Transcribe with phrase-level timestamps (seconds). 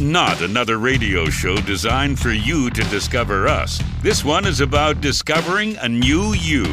[0.00, 3.82] not another radio show designed for you to discover us.
[4.02, 6.64] This one is about discovering a new you.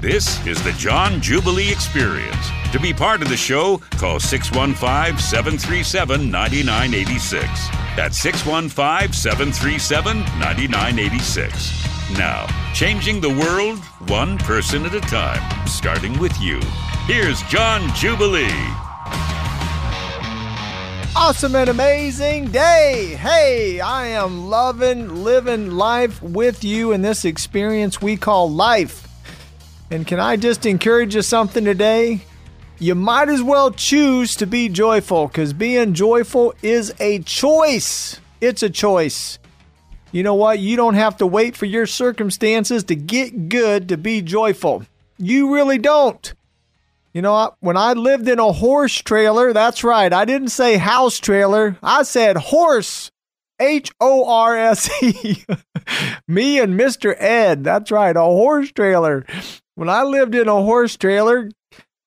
[0.00, 2.48] This is the John Jubilee Experience.
[2.72, 7.68] To be part of the show, call 615 737 9986.
[7.96, 12.16] That's 615 737 9986.
[12.16, 13.78] Now, changing the world
[14.08, 16.60] one person at a time, starting with you.
[17.06, 18.89] Here's John Jubilee.
[21.22, 23.14] Awesome and amazing day.
[23.20, 29.06] Hey, I am loving living life with you in this experience we call life.
[29.90, 32.22] And can I just encourage you something today?
[32.78, 38.18] You might as well choose to be joyful because being joyful is a choice.
[38.40, 39.38] It's a choice.
[40.12, 40.58] You know what?
[40.58, 44.84] You don't have to wait for your circumstances to get good to be joyful.
[45.18, 46.32] You really don't.
[47.12, 50.12] You know, when I lived in a horse trailer, that's right.
[50.12, 51.76] I didn't say house trailer.
[51.82, 53.10] I said horse.
[53.58, 55.44] H O R S E.
[56.28, 57.14] Me and Mr.
[57.18, 57.64] Ed.
[57.64, 58.16] That's right.
[58.16, 59.26] A horse trailer.
[59.74, 61.50] When I lived in a horse trailer,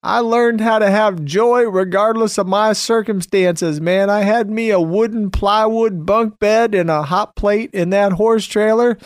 [0.02, 4.10] I learned how to have joy regardless of my circumstances, man.
[4.10, 8.46] I had me a wooden plywood bunk bed and a hot plate in that horse
[8.46, 8.98] trailer.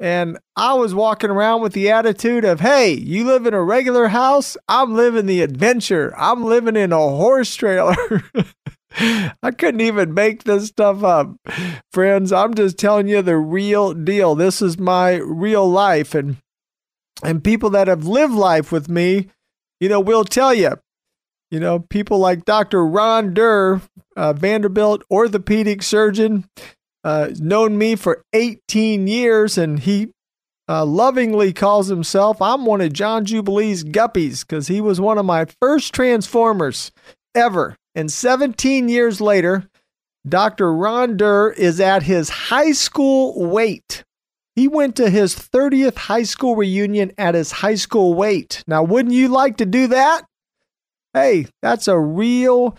[0.00, 4.08] And I was walking around with the attitude of, hey, you live in a regular
[4.08, 4.56] house?
[4.68, 6.12] I'm living the adventure.
[6.16, 7.96] I'm living in a horse trailer.
[8.96, 11.34] I couldn't even make this stuff up.
[11.92, 14.34] Friends, I'm just telling you the real deal.
[14.34, 16.14] This is my real life.
[16.14, 16.36] And
[17.22, 19.28] and people that have lived life with me,
[19.80, 20.72] you know, will tell you.
[21.50, 22.84] You know, people like Dr.
[22.84, 23.80] Ron Durr,
[24.16, 26.48] uh, Vanderbilt orthopedic surgeon,
[27.04, 30.08] uh, known me for 18 years, and he
[30.68, 35.26] uh, lovingly calls himself, I'm one of John Jubilee's guppies because he was one of
[35.26, 36.90] my first transformers
[37.34, 37.76] ever.
[37.94, 39.68] And 17 years later,
[40.26, 40.72] Dr.
[40.72, 44.04] Ron Durr is at his high school weight.
[44.56, 48.62] He went to his 30th high school reunion at his high school weight.
[48.66, 50.24] Now, wouldn't you like to do that?
[51.12, 52.78] Hey, that's a real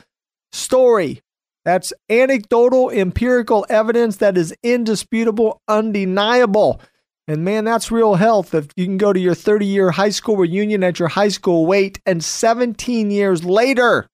[0.51, 1.21] story.
[1.65, 6.79] That's anecdotal, empirical evidence that is indisputable, undeniable.
[7.27, 8.53] And man, that's real health.
[8.53, 11.65] If you can go to your 30 year high school reunion at your high school
[11.65, 14.07] weight, and 17 years later,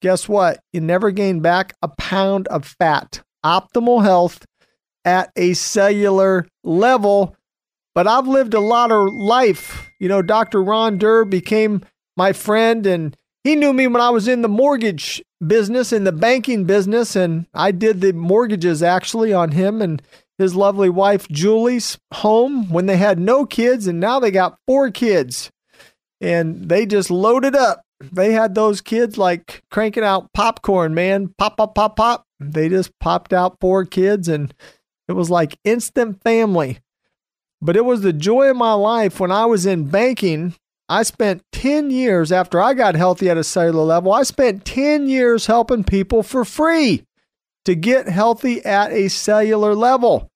[0.00, 0.60] guess what?
[0.72, 3.22] You never gain back a pound of fat.
[3.44, 4.46] Optimal health
[5.04, 7.36] at a cellular level.
[7.94, 9.90] But I've lived a lot of life.
[9.98, 10.62] You know, Dr.
[10.62, 11.82] Ron Durr became
[12.16, 16.12] my friend, and he knew me when I was in the mortgage business, in the
[16.12, 20.02] banking business, and I did the mortgages actually on him and
[20.38, 24.90] his lovely wife Julie's home when they had no kids, and now they got four
[24.90, 25.50] kids.
[26.20, 27.82] And they just loaded up.
[28.00, 31.34] They had those kids like cranking out popcorn, man.
[31.38, 32.26] Pop, pop, pop, pop.
[32.38, 34.54] They just popped out four kids, and
[35.08, 36.78] it was like instant family.
[37.62, 40.54] But it was the joy of my life when I was in banking
[40.90, 45.08] I spent 10 years after I got healthy at a cellular level, I spent 10
[45.08, 47.04] years helping people for free
[47.64, 50.28] to get healthy at a cellular level.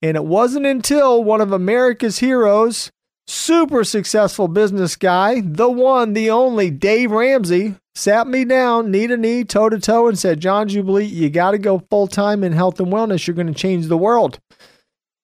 [0.00, 2.92] And it wasn't until one of America's heroes,
[3.26, 9.16] super successful business guy, the one, the only Dave Ramsey, sat me down knee to
[9.16, 12.52] knee, toe to toe, and said, John Jubilee, you got to go full time in
[12.52, 13.26] health and wellness.
[13.26, 14.38] You're going to change the world.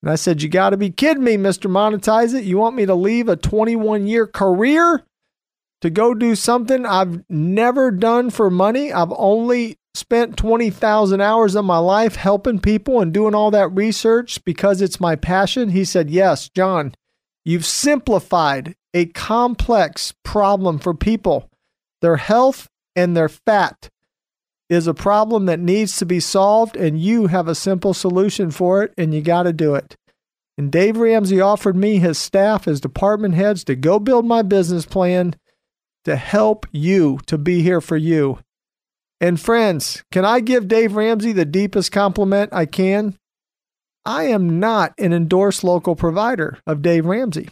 [0.03, 1.71] And I said, You got to be kidding me, Mr.
[1.71, 2.45] Monetize It.
[2.45, 5.05] You want me to leave a 21 year career
[5.81, 8.93] to go do something I've never done for money?
[8.93, 14.45] I've only spent 20,000 hours of my life helping people and doing all that research
[14.45, 15.71] because it's my passion.
[15.71, 16.95] He said, Yes, John,
[17.45, 21.51] you've simplified a complex problem for people,
[22.01, 23.91] their health and their fat
[24.69, 28.83] is a problem that needs to be solved, and you have a simple solution for
[28.83, 29.97] it, and you got to do it.
[30.59, 34.85] And Dave Ramsey offered me his staff, his department heads, to go build my business
[34.85, 35.35] plan
[36.05, 38.39] to help you, to be here for you.
[39.21, 43.17] And friends, can I give Dave Ramsey the deepest compliment I can?
[44.05, 47.49] I am not an endorsed local provider of Dave Ramsey.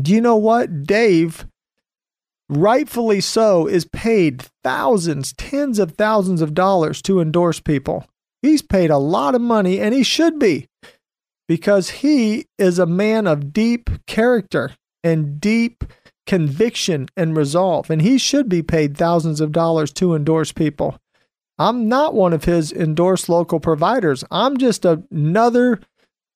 [0.00, 0.84] Do you know what?
[0.84, 1.46] Dave
[2.56, 8.06] rightfully so, is paid thousands, tens of thousands of dollars to endorse people.
[8.42, 10.68] He's paid a lot of money, and he should be,
[11.48, 14.72] because he is a man of deep character
[15.04, 15.84] and deep
[16.26, 20.98] conviction and resolve, and he should be paid thousands of dollars to endorse people.
[21.58, 24.24] I'm not one of his endorsed local providers.
[24.30, 25.80] I'm just another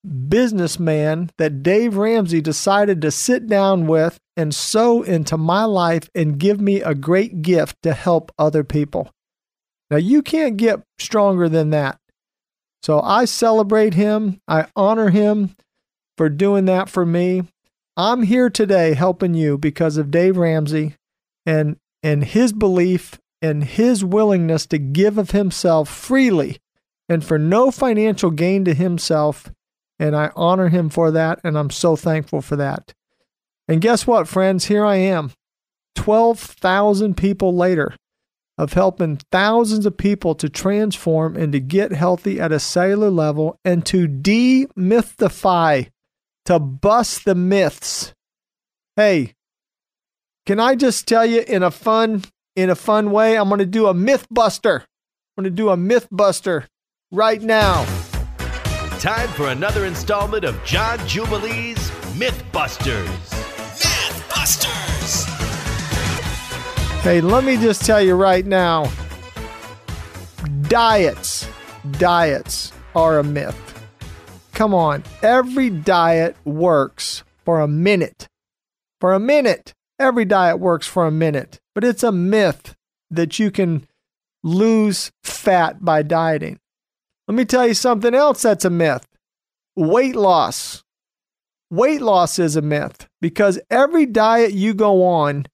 [0.06, 6.38] businessman that Dave Ramsey decided to sit down with and sow into my life and
[6.38, 9.10] give me a great gift to help other people.
[9.90, 11.98] Now, you can't get stronger than that.
[12.82, 14.40] So I celebrate him.
[14.46, 15.56] I honor him
[16.16, 17.42] for doing that for me.
[17.96, 20.94] I'm here today helping you because of Dave Ramsey
[21.44, 26.58] and and his belief and his willingness to give of himself freely
[27.08, 29.50] and for no financial gain to himself.
[29.98, 32.92] And I honor him for that, and I'm so thankful for that.
[33.68, 34.66] And guess what, friends?
[34.66, 35.32] Here I am,
[35.94, 37.96] 12,000 people later,
[38.58, 43.58] of helping thousands of people to transform and to get healthy at a cellular level
[43.64, 45.88] and to demythify,
[46.44, 48.14] to bust the myths.
[48.96, 49.34] Hey,
[50.46, 53.36] can I just tell you in a fun in a fun way?
[53.36, 54.84] I'm going to do a myth buster.
[55.36, 56.66] I'm going to do a myth buster
[57.10, 57.84] right now.
[58.98, 63.06] Time for another installment of John Jubilee's Mythbusters.
[63.78, 65.26] Mythbusters.
[67.02, 68.90] Hey, let me just tell you right now
[70.62, 71.46] diets,
[71.98, 73.54] diets are a myth.
[74.54, 78.28] Come on, every diet works for a minute.
[78.98, 79.74] For a minute.
[79.98, 82.74] Every diet works for a minute, but it's a myth
[83.10, 83.86] that you can
[84.42, 86.58] lose fat by dieting.
[87.28, 89.06] Let me tell you something else that's a myth
[89.76, 90.82] weight loss.
[91.70, 95.46] Weight loss is a myth because every diet you go on,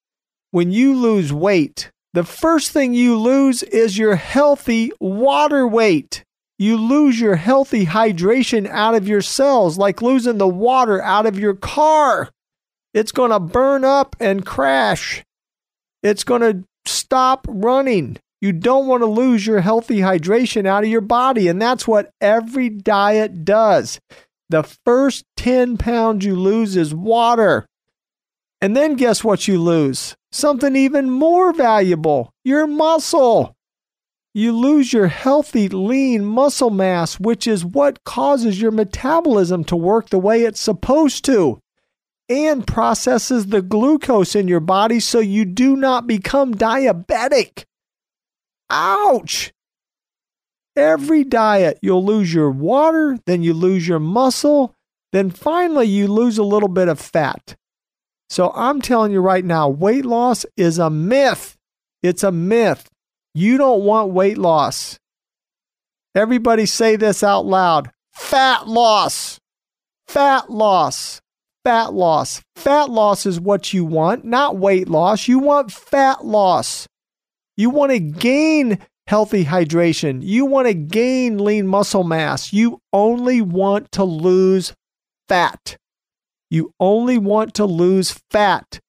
[0.51, 6.25] when you lose weight, the first thing you lose is your healthy water weight.
[6.59, 11.39] You lose your healthy hydration out of your cells, like losing the water out of
[11.39, 12.29] your car.
[12.93, 15.25] It's going to burn up and crash.
[16.03, 18.19] It's going to stop running.
[18.43, 21.47] You don't want to lose your healthy hydration out of your body.
[21.47, 24.01] And that's what every diet does.
[24.51, 27.65] The first 10 pounds you lose is water.
[28.61, 30.17] And then guess what you lose?
[30.33, 33.55] Something even more valuable your muscle.
[34.35, 40.09] You lose your healthy, lean muscle mass, which is what causes your metabolism to work
[40.09, 41.61] the way it's supposed to
[42.29, 47.65] and processes the glucose in your body so you do not become diabetic.
[48.73, 49.53] Ouch!
[50.75, 54.75] Every diet, you'll lose your water, then you lose your muscle,
[55.13, 57.55] then finally you lose a little bit of fat.
[58.31, 61.59] So I'm telling you right now, weight loss is a myth.
[62.03, 62.89] It's a myth.
[63.35, 64.99] You don't want weight loss.
[66.15, 69.39] Everybody say this out loud fat loss.
[70.07, 71.21] Fat loss.
[71.65, 72.43] Fat loss.
[72.57, 75.29] Fat loss is what you want, not weight loss.
[75.29, 76.87] You want fat loss.
[77.63, 80.19] You want to gain healthy hydration.
[80.21, 82.53] You want to gain lean muscle mass.
[82.53, 84.75] You only want to lose
[85.29, 85.77] fat.
[86.51, 88.81] You only want to lose fat.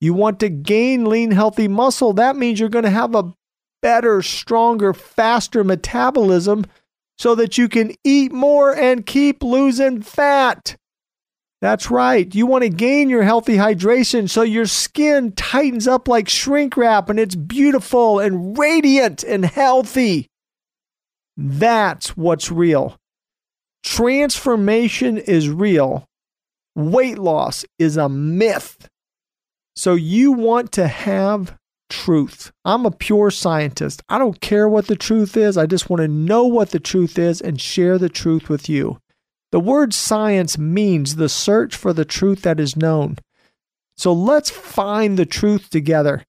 [0.00, 2.14] You want to gain lean, healthy muscle.
[2.14, 3.34] That means you're going to have a
[3.82, 6.64] better, stronger, faster metabolism
[7.18, 10.74] so that you can eat more and keep losing fat.
[11.62, 12.32] That's right.
[12.34, 17.08] You want to gain your healthy hydration so your skin tightens up like shrink wrap
[17.08, 20.28] and it's beautiful and radiant and healthy.
[21.36, 22.96] That's what's real.
[23.82, 26.04] Transformation is real.
[26.74, 28.88] Weight loss is a myth.
[29.74, 31.56] So you want to have
[31.88, 32.50] truth.
[32.64, 34.02] I'm a pure scientist.
[34.08, 35.56] I don't care what the truth is.
[35.56, 38.98] I just want to know what the truth is and share the truth with you.
[39.52, 43.18] The word science means the search for the truth that is known.
[43.96, 46.24] So let's find the truth together.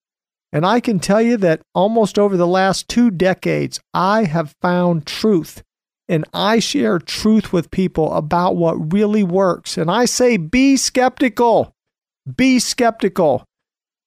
[0.53, 5.05] And I can tell you that almost over the last two decades, I have found
[5.05, 5.63] truth.
[6.07, 9.77] And I share truth with people about what really works.
[9.77, 11.73] And I say, be skeptical.
[12.35, 13.43] Be skeptical.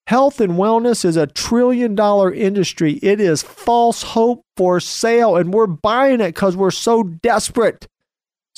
[0.07, 2.95] Health and wellness is a trillion dollar industry.
[2.95, 7.87] It is false hope for sale, and we're buying it because we're so desperate.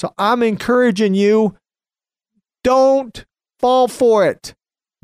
[0.02, 1.56] So I'm encouraging you
[2.64, 3.25] don't
[3.61, 4.52] fall for it.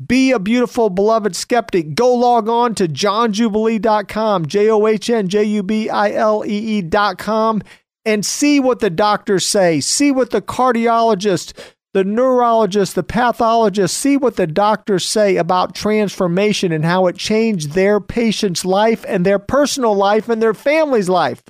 [0.05, 1.95] Be a beautiful, beloved skeptic.
[1.95, 6.79] Go log on to johnjubilee.com, J O H N J U B I L E
[6.79, 7.61] E.com,
[8.03, 9.79] and see what the doctors say.
[9.79, 11.53] See what the cardiologist,
[11.93, 17.71] the neurologist, the pathologist, see what the doctors say about transformation and how it changed
[17.71, 21.41] their patient's life and their personal life and their family's life.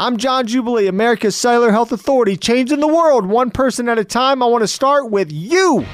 [0.00, 4.42] I'm John Jubilee, America's Cellular Health Authority, changing the world one person at a time.
[4.42, 5.84] I want to start with you.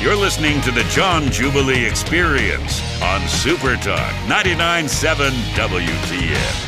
[0.00, 6.66] You're listening to the John Jubilee Experience on Super Talk 99.7 WTN.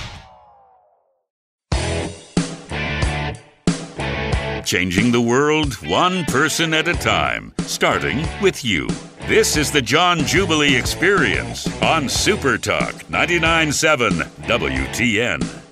[4.64, 8.88] Changing the world one person at a time, starting with you.
[9.28, 15.69] This is the John Jubilee Experience on Super Talk 99.7 WTN.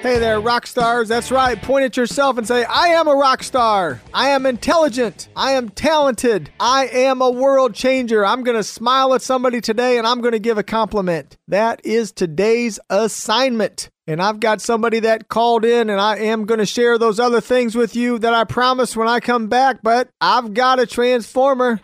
[0.00, 1.08] Hey there, rock stars.
[1.08, 1.60] That's right.
[1.60, 4.00] Point at yourself and say, I am a rock star.
[4.14, 5.28] I am intelligent.
[5.34, 6.50] I am talented.
[6.60, 8.24] I am a world changer.
[8.24, 11.36] I'm going to smile at somebody today and I'm going to give a compliment.
[11.48, 13.90] That is today's assignment.
[14.06, 17.42] And I've got somebody that called in, and I am going to share those other
[17.42, 19.80] things with you that I promised when I come back.
[19.82, 21.80] But I've got a transformer.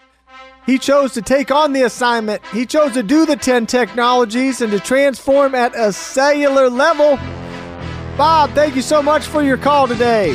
[0.65, 2.41] He chose to take on the assignment.
[2.47, 7.19] He chose to do the 10 technologies and to transform at a cellular level.
[8.17, 10.35] Bob, thank you so much for your call today.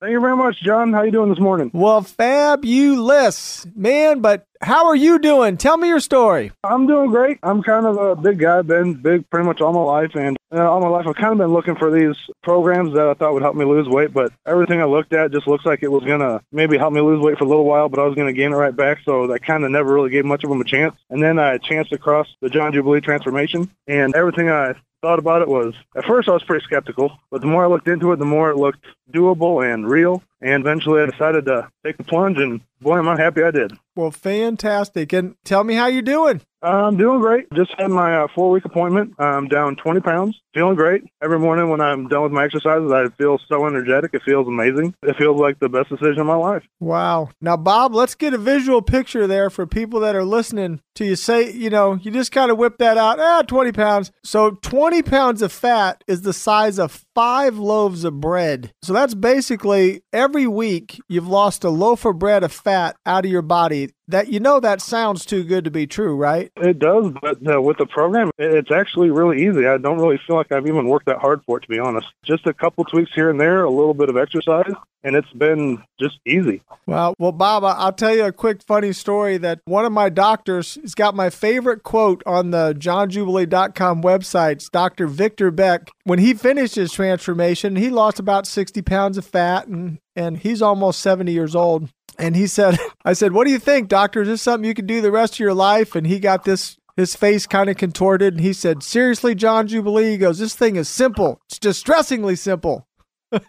[0.00, 0.92] Thank you very much, John.
[0.92, 1.70] How you doing this morning?
[1.72, 4.20] Well, fabulous, man.
[4.20, 5.56] But how are you doing?
[5.56, 6.52] Tell me your story.
[6.64, 7.38] I'm doing great.
[7.42, 10.68] I'm kind of a big guy, been big pretty much all my life, and uh,
[10.68, 13.42] all my life I've kind of been looking for these programs that I thought would
[13.42, 14.12] help me lose weight.
[14.12, 17.20] But everything I looked at just looks like it was gonna maybe help me lose
[17.20, 18.98] weight for a little while, but I was gonna gain it right back.
[19.04, 20.96] So that kind of never really gave much of them a chance.
[21.10, 25.48] And then I chanced across the John Jubilee transformation, and everything I thought about it
[25.48, 28.24] was at first I was pretty skeptical, but the more I looked into it, the
[28.24, 30.22] more it looked doable and real.
[30.40, 33.72] And eventually I decided to take the plunge, and boy, am I happy I did.
[33.96, 35.12] Well, fantastic.
[35.12, 36.40] And tell me how you're doing.
[36.62, 37.46] I'm doing great.
[37.54, 39.14] Just had my uh, four week appointment.
[39.18, 40.40] I'm down 20 pounds.
[40.54, 41.04] Feeling great.
[41.22, 44.12] Every morning when I'm done with my exercises, I feel so energetic.
[44.14, 44.94] It feels amazing.
[45.02, 46.64] It feels like the best decision of my life.
[46.80, 47.30] Wow.
[47.40, 51.14] Now, Bob, let's get a visual picture there for people that are listening to you
[51.14, 53.20] say, you know, you just kind of whip that out.
[53.20, 54.10] Ah, 20 pounds.
[54.24, 58.72] So 20 pounds of fat is the size of five loaves of bread.
[58.82, 63.30] So that's basically every week you've lost a loaf of bread of fat out of
[63.30, 66.50] your body that you know that sounds too good to be true, right?
[66.56, 69.66] It does, but uh, with the program, it's actually really easy.
[69.66, 72.06] I don't really feel like I've even worked that hard for it, to be honest.
[72.24, 74.72] Just a couple tweaks here and there, a little bit of exercise,
[75.04, 76.62] and it's been just easy.
[76.86, 80.76] Well, well, Bob, I'll tell you a quick funny story that one of my doctors
[80.76, 84.52] has got my favorite quote on the johnjubilee.com website.
[84.52, 85.06] It's Dr.
[85.06, 85.90] Victor Beck.
[86.04, 90.62] When he finished his transformation, he lost about 60 pounds of fat and, and he's
[90.62, 91.90] almost 70 years old.
[92.18, 94.22] And he said, I said, what do you think, doctor?
[94.22, 95.94] Is this something you can do the rest of your life?
[95.94, 98.34] And he got this, his face kind of contorted.
[98.34, 100.10] And he said, seriously, John Jubilee?
[100.10, 101.40] He goes, this thing is simple.
[101.48, 102.86] It's distressingly simple.
[103.30, 103.42] it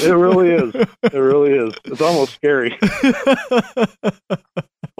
[0.00, 0.74] really is.
[1.02, 1.74] It really is.
[1.84, 2.78] It's almost scary.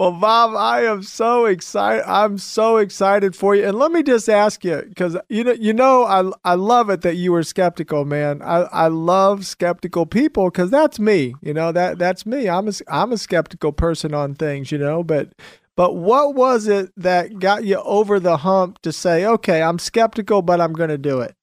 [0.01, 2.03] well, Bob, I am so excited.
[2.09, 3.65] I'm so excited for you.
[3.65, 7.01] And let me just ask you, because you know, you know, I I love it
[7.01, 8.41] that you were skeptical, man.
[8.41, 11.35] I, I love skeptical people because that's me.
[11.43, 12.49] You know that that's me.
[12.49, 14.71] I'm a I'm a skeptical person on things.
[14.71, 15.33] You know, but
[15.75, 20.41] but what was it that got you over the hump to say, okay, I'm skeptical,
[20.41, 21.35] but I'm going to do it?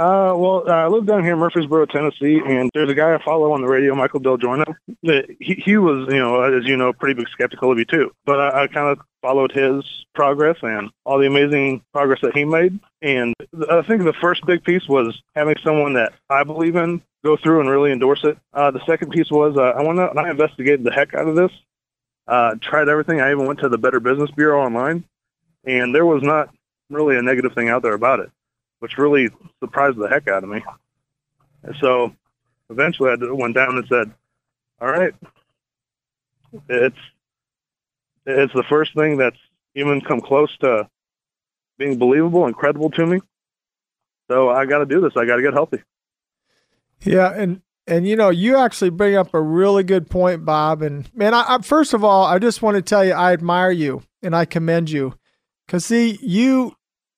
[0.00, 3.22] Uh, well, uh, I live down here in Murfreesboro, Tennessee, and there's a guy I
[3.22, 4.64] follow on the radio, Michael Del Giorno.
[5.02, 8.10] He, he was, you know, as you know, pretty big skeptical of you too.
[8.24, 12.46] But I, I kind of followed his progress and all the amazing progress that he
[12.46, 12.80] made.
[13.02, 13.34] And
[13.70, 17.60] I think the first big piece was having someone that I believe in go through
[17.60, 18.38] and really endorse it.
[18.54, 21.28] Uh, the second piece was uh, I went out and I investigated the heck out
[21.28, 21.52] of this.
[22.26, 23.20] Uh, tried everything.
[23.20, 25.04] I even went to the Better Business Bureau online,
[25.66, 26.48] and there was not
[26.88, 28.30] really a negative thing out there about it
[28.80, 29.28] which really
[29.60, 30.62] surprised the heck out of me.
[31.62, 32.14] And so
[32.68, 34.12] eventually I went down and said,
[34.80, 35.14] all right,
[36.68, 36.96] it's,
[38.26, 39.38] it's the first thing that's
[39.74, 40.88] even come close to
[41.78, 43.20] being believable and credible to me.
[44.28, 45.12] So I got to do this.
[45.16, 45.82] I got to get healthy.
[47.02, 47.32] Yeah.
[47.34, 50.82] And, and you know, you actually bring up a really good point, Bob.
[50.82, 53.70] And man, I, I first of all, I just want to tell you, I admire
[53.70, 55.14] you and I commend you
[55.66, 56.76] because see, you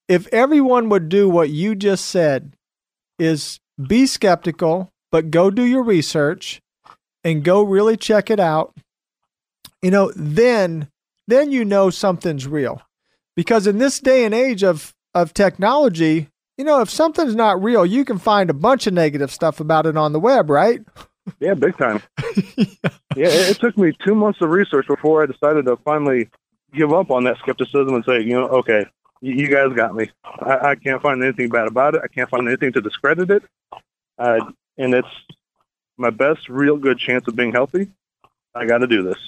[0.08, 2.54] if everyone would do what you just said
[3.18, 6.60] is be skeptical but go do your research
[7.24, 8.74] and go really check it out
[9.82, 10.88] you know then
[11.26, 12.82] then you know something's real.
[13.36, 17.84] Because in this day and age of of technology you know if something's not real
[17.84, 20.80] you can find a bunch of negative stuff about it on the web right?
[21.38, 22.02] Yeah big time.
[22.56, 22.64] Yeah,
[23.16, 26.28] yeah it, it took me two months of research before i decided to finally
[26.74, 28.84] give up on that skepticism and say you know okay
[29.22, 30.10] you guys got me.
[30.24, 32.02] I, I, can't find anything bad about it.
[32.04, 33.44] I can't find anything to discredit it.
[34.18, 34.40] Uh,
[34.76, 35.08] and it's
[35.96, 37.88] my best real good chance of being healthy.
[38.54, 39.18] I got to do this.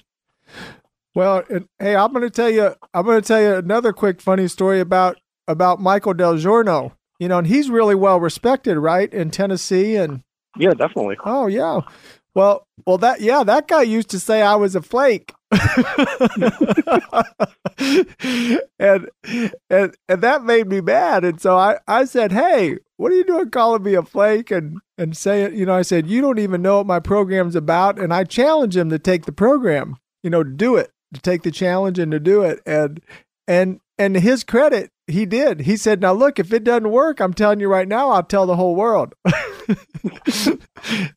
[1.15, 2.75] Well, and, hey, I'm going to tell you.
[2.93, 6.97] I'm going to tell you another quick funny story about about Michael Del Giorno.
[7.21, 10.23] You know, and he's really well respected, right, in Tennessee, and
[10.59, 11.17] yeah, definitely.
[11.25, 11.81] Oh yeah.
[12.35, 15.33] Well, well, that yeah, that guy used to say I was a flake.
[18.79, 19.09] and
[19.71, 21.25] and and that made me mad.
[21.25, 24.79] And so I, I said, Hey, what are you doing calling me a flake and,
[24.99, 28.13] and saying you know, I said, You don't even know what my program's about and
[28.13, 31.51] I challenged him to take the program, you know, to do it, to take the
[31.51, 32.61] challenge and to do it.
[32.67, 33.01] And
[33.47, 35.61] and and his credit, he did.
[35.61, 38.47] He said, "Now look, if it doesn't work, I'm telling you right now, I'll tell
[38.47, 39.15] the whole world."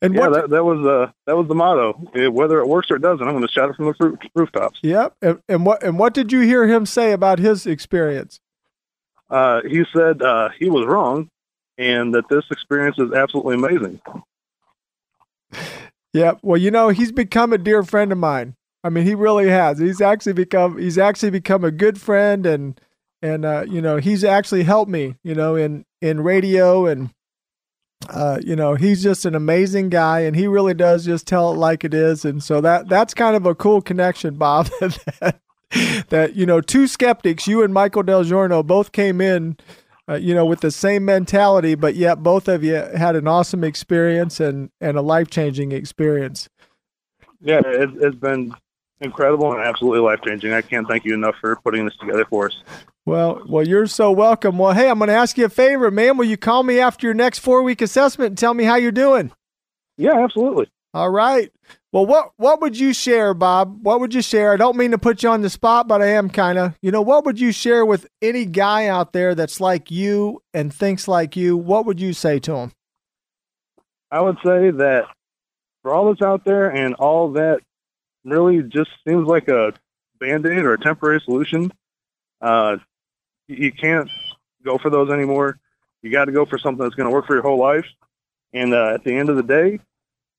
[0.02, 1.94] and yeah, what, that, that was uh, that was the motto.
[2.30, 4.80] Whether it works or it doesn't, I'm going to shout it from the roof, rooftops.
[4.82, 5.16] Yep.
[5.22, 8.40] And, and, what and what did you hear him say about his experience?
[9.30, 11.30] Uh, he said uh, he was wrong,
[11.78, 14.02] and that this experience is absolutely amazing.
[16.14, 16.34] Yeah.
[16.42, 18.56] Well, you know, he's become a dear friend of mine.
[18.84, 19.78] I mean, he really has.
[19.78, 22.82] He's actually become he's actually become a good friend, and
[23.22, 25.16] and uh, you know, he's actually helped me.
[25.24, 27.12] You know, in in radio and
[28.10, 31.58] uh, you know, he's just an amazing guy, and he really does just tell it
[31.58, 32.26] like it is.
[32.26, 34.68] And so that that's kind of a cool connection, Bob.
[34.80, 35.40] that,
[36.10, 39.58] that you know, two skeptics, you and Michael Del Giorno, both came in,
[40.08, 43.64] uh, you know, with the same mentality, but yet both of you had an awesome
[43.64, 46.50] experience and and a life changing experience.
[47.42, 48.54] Yeah, it, it's been
[49.02, 50.54] incredible and absolutely life changing.
[50.54, 52.64] I can't thank you enough for putting this together for us.
[53.08, 54.58] Well, well, you're so welcome.
[54.58, 56.18] Well, hey, I'm going to ask you a favor, man.
[56.18, 58.92] Will you call me after your next four week assessment and tell me how you're
[58.92, 59.32] doing?
[59.96, 60.70] Yeah, absolutely.
[60.94, 61.50] All right.
[61.94, 63.80] Well, what what would you share, Bob?
[63.82, 64.52] What would you share?
[64.52, 66.78] I don't mean to put you on the spot, but I am kind of.
[66.82, 70.74] You know, what would you share with any guy out there that's like you and
[70.74, 71.56] thinks like you?
[71.56, 72.74] What would you say to him?
[74.12, 75.06] I would say that
[75.82, 77.62] for all that's out there and all that
[78.26, 79.72] really just seems like a
[80.20, 81.72] band aid or a temporary solution,
[82.42, 82.76] uh,
[83.48, 84.10] you can't
[84.64, 85.60] go for those anymore.
[86.02, 87.86] You got to go for something that's going to work for your whole life.
[88.54, 89.80] And uh, at the end of the day,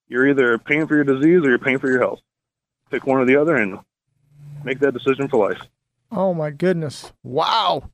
[0.09, 2.21] you're either paying for your disease or you're paying for your health.
[2.91, 3.79] Pick one or the other and
[4.65, 5.61] make that decision for life.
[6.11, 7.13] Oh my goodness!
[7.23, 7.91] Wow,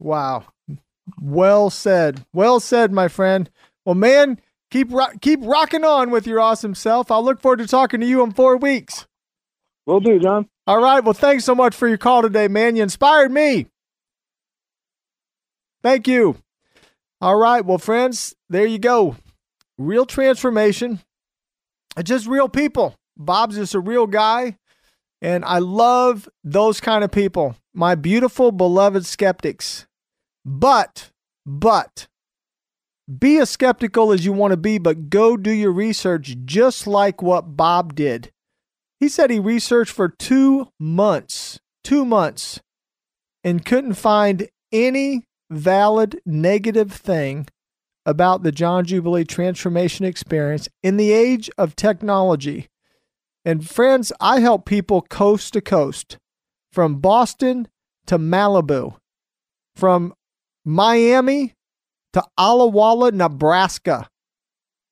[0.00, 0.46] wow.
[1.20, 2.24] Well said.
[2.32, 3.48] Well said, my friend.
[3.84, 4.40] Well, man,
[4.70, 7.12] keep ro- keep rocking on with your awesome self.
[7.12, 9.06] I'll look forward to talking to you in four weeks.
[9.86, 10.48] Will do, John.
[10.66, 11.04] All right.
[11.04, 12.74] Well, thanks so much for your call today, man.
[12.74, 13.66] You inspired me.
[15.82, 16.36] Thank you.
[17.20, 17.64] All right.
[17.64, 19.16] Well, friends, there you go.
[19.78, 21.00] Real transformation.
[22.02, 22.94] Just real people.
[23.16, 24.56] Bob's just a real guy.
[25.20, 29.86] And I love those kind of people, my beautiful, beloved skeptics.
[30.44, 31.10] But,
[31.46, 32.08] but,
[33.18, 37.22] be as skeptical as you want to be, but go do your research just like
[37.22, 38.32] what Bob did.
[38.98, 42.60] He said he researched for two months, two months,
[43.44, 47.46] and couldn't find any valid negative thing
[48.04, 52.68] about the John Jubilee transformation experience in the age of technology.
[53.44, 56.18] And friends, I help people coast to coast
[56.72, 57.68] from Boston
[58.06, 58.96] to Malibu,
[59.76, 60.14] from
[60.64, 61.54] Miami
[62.12, 64.08] to Alla Walla, Nebraska.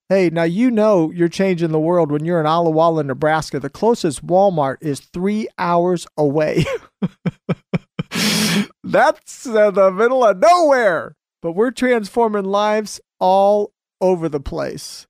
[0.09, 3.61] Hey, now you know you're changing the world when you're in Alla Walla, Nebraska.
[3.61, 6.65] The closest Walmart is three hours away.
[8.85, 11.15] That's in the middle of nowhere.
[11.43, 15.07] But we're transforming lives all over the place.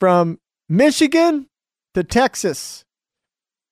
[0.00, 1.46] From Michigan
[1.94, 2.84] to Texas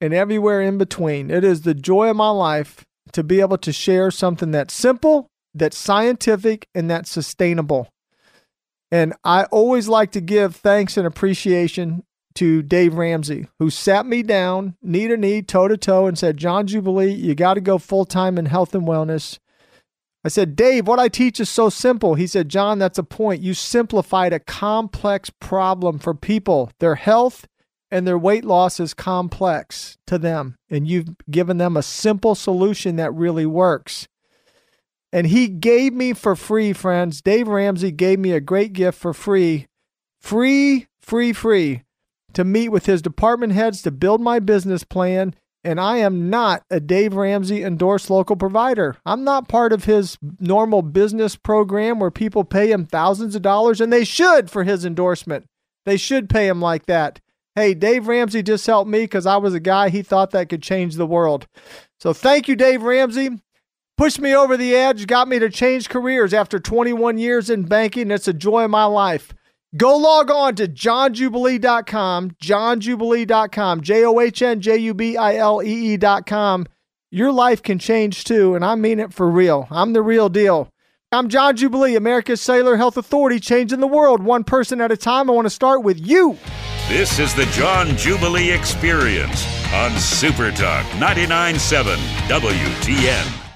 [0.01, 1.31] and everywhere in between.
[1.31, 5.29] It is the joy of my life to be able to share something that's simple,
[5.55, 7.89] that's scientific, and that's sustainable.
[8.91, 14.23] And I always like to give thanks and appreciation to Dave Ramsey, who sat me
[14.23, 17.79] down knee to knee, toe to toe, and said, John Jubilee, you got to go
[17.79, 19.39] full time in health and wellness.
[20.25, 22.15] I said, Dave, what I teach is so simple.
[22.15, 23.43] He said, John, that's a point.
[23.43, 26.71] You simplified a complex problem for people.
[26.79, 27.47] Their health
[27.91, 32.97] and their weight loss is complex to them, and you've given them a simple solution
[32.97, 34.09] that really works.
[35.13, 37.21] And he gave me for free, friends.
[37.21, 39.67] Dave Ramsey gave me a great gift for free.
[40.21, 41.83] Free, free, free
[42.35, 45.35] to meet with his department heads to build my business plan.
[45.63, 48.97] And I am not a Dave Ramsey endorsed local provider.
[49.05, 53.79] I'm not part of his normal business program where people pay him thousands of dollars,
[53.81, 55.45] and they should for his endorsement.
[55.85, 57.21] They should pay him like that.
[57.55, 60.63] Hey, Dave Ramsey just helped me because I was a guy he thought that could
[60.63, 61.47] change the world.
[61.99, 63.29] So thank you, Dave Ramsey.
[63.99, 68.11] Pushed me over the edge, got me to change careers after 21 years in banking.
[68.11, 69.35] It's a joy of my life.
[69.77, 75.63] Go log on to johnjubilee.com, johnjubilee.com, J O H N J U B I L
[75.63, 76.67] E E.com.
[77.13, 79.69] Your life can change too, and I mean it for real.
[79.71, 80.71] I'm the real deal.
[81.13, 85.29] I'm John Jubilee, America's Cellular Health Authority, changing the world one person at a time.
[85.29, 86.37] I want to start with you.
[86.89, 91.97] This is the John Jubilee Experience on Super Talk 99.7
[92.29, 93.50] WTN.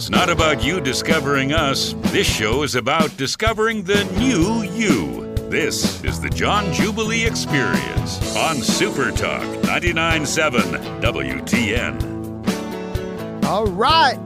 [0.00, 1.94] It's not about you discovering us.
[2.04, 5.26] This show is about discovering the new you.
[5.50, 13.44] This is the John Jubilee Experience on Super Talk 99.7 WTN.
[13.44, 14.18] All right,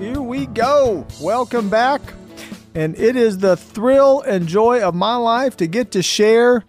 [0.00, 1.06] here we go.
[1.20, 2.00] Welcome back.
[2.74, 6.64] And it is the thrill and joy of my life to get to share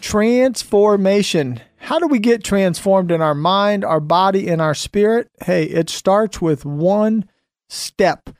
[0.00, 1.60] transformation.
[1.76, 5.30] How do we get transformed in our mind, our body, and our spirit?
[5.44, 7.28] Hey, it starts with one
[7.72, 8.30] step.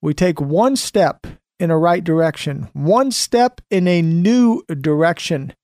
[0.00, 1.26] We take one step
[1.58, 5.54] in a right direction, one step in a new direction.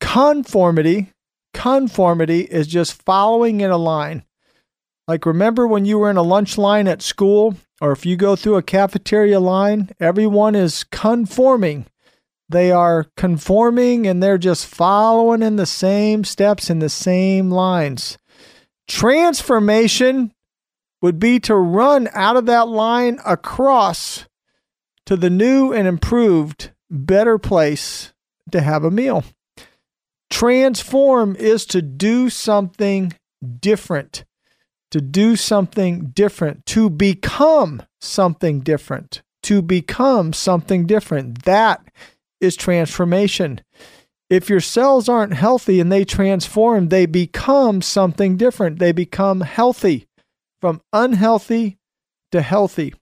[0.00, 1.12] Conformity,
[1.54, 4.22] conformity is just following in a line.
[5.06, 8.36] Like remember when you were in a lunch line at school or if you go
[8.36, 11.86] through a cafeteria line, everyone is conforming
[12.48, 18.16] they are conforming and they're just following in the same steps in the same lines.
[18.86, 20.32] Transformation
[21.00, 24.26] would be to run out of that line across
[25.06, 28.12] to the new and improved, better place
[28.50, 29.24] to have a meal.
[30.30, 33.14] Transform is to do something
[33.60, 34.24] different,
[34.90, 41.44] to do something different, to become something different, to become something different.
[41.44, 41.80] That
[42.40, 43.62] is transformation.
[44.28, 48.78] If your cells aren't healthy and they transform, they become something different.
[48.78, 50.07] They become healthy
[50.60, 51.78] from unhealthy
[52.32, 52.94] to healthy.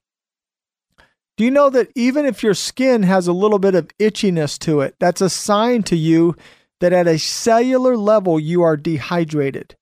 [1.36, 4.80] Do you know that even if your skin has a little bit of itchiness to
[4.80, 6.34] it, that's a sign to you
[6.80, 9.76] that at a cellular level you are dehydrated?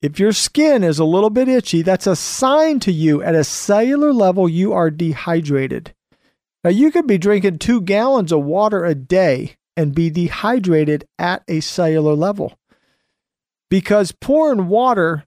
[0.00, 3.44] If your skin is a little bit itchy, that's a sign to you at a
[3.44, 5.94] cellular level you are dehydrated.
[6.64, 11.42] Now, you could be drinking two gallons of water a day and be dehydrated at
[11.48, 12.58] a cellular level
[13.68, 15.24] because pouring water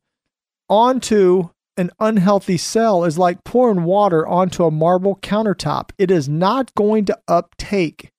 [0.69, 5.91] onto an unhealthy cell is like pouring water onto a marble countertop.
[5.97, 8.11] It is not going to uptake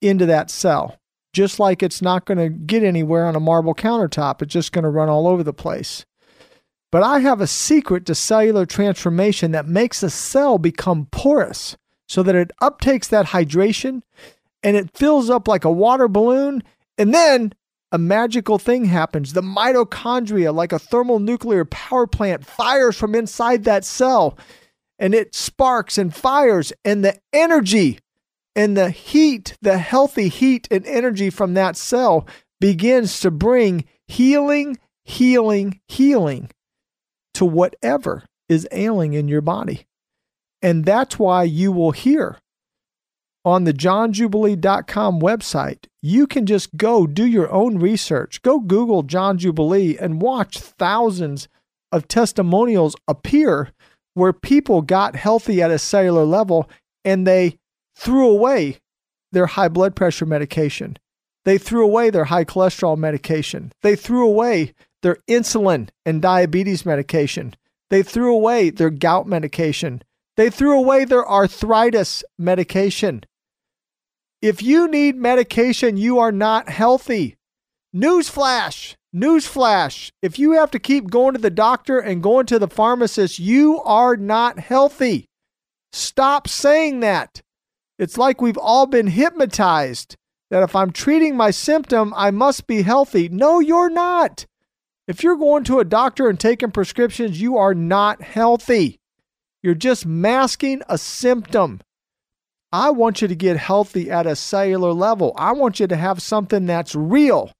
[0.00, 0.98] into that cell,
[1.32, 4.42] just like it's not going to get anywhere on a marble countertop.
[4.42, 6.04] It's just going to run all over the place.
[6.92, 11.76] But I have a secret to cellular transformation that makes a cell become porous
[12.08, 14.02] so that it uptakes that hydration
[14.62, 16.62] and it fills up like a water balloon.
[16.98, 17.52] And then
[17.92, 19.32] a magical thing happens.
[19.32, 24.38] The mitochondria, like a thermonuclear power plant, fires from inside that cell
[25.00, 27.98] and it sparks and fires, and the energy
[28.54, 32.26] and the heat, the healthy heat and energy from that cell
[32.60, 36.50] begins to bring healing, healing, healing
[37.32, 39.86] to whatever is ailing in your body.
[40.60, 42.36] And that's why you will hear
[43.44, 48.42] on the johnjubilee.com website, you can just go do your own research.
[48.42, 51.48] Go Google John Jubilee and watch thousands
[51.92, 53.72] of testimonials appear
[54.14, 56.68] where people got healthy at a cellular level
[57.04, 57.58] and they
[57.96, 58.78] threw away
[59.32, 60.96] their high blood pressure medication.
[61.44, 63.72] They threw away their high cholesterol medication.
[63.82, 67.54] They threw away their insulin and diabetes medication.
[67.88, 70.02] They threw away their gout medication.
[70.36, 73.24] They threw away their arthritis medication.
[74.42, 77.36] If you need medication, you are not healthy.
[77.94, 80.12] Newsflash, newsflash.
[80.22, 83.82] If you have to keep going to the doctor and going to the pharmacist, you
[83.82, 85.26] are not healthy.
[85.92, 87.42] Stop saying that.
[87.98, 90.16] It's like we've all been hypnotized
[90.50, 93.28] that if I'm treating my symptom, I must be healthy.
[93.28, 94.46] No, you're not.
[95.06, 99.00] If you're going to a doctor and taking prescriptions, you are not healthy.
[99.62, 101.80] You're just masking a symptom.
[102.72, 105.32] I want you to get healthy at a cellular level.
[105.36, 107.52] I want you to have something that's real,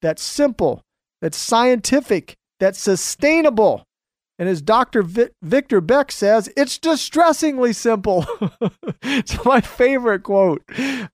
[0.00, 0.82] that's simple,
[1.20, 3.84] that's scientific, that's sustainable.
[4.38, 5.02] And as Dr.
[5.02, 8.24] V- Victor Beck says, it's distressingly simple.
[9.02, 10.62] it's my favorite quote.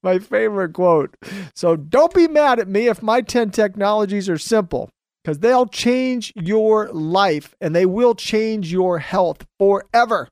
[0.03, 1.15] My favorite quote.
[1.55, 4.89] So don't be mad at me if my 10 technologies are simple
[5.23, 10.29] because they'll change your life and they will change your health forever.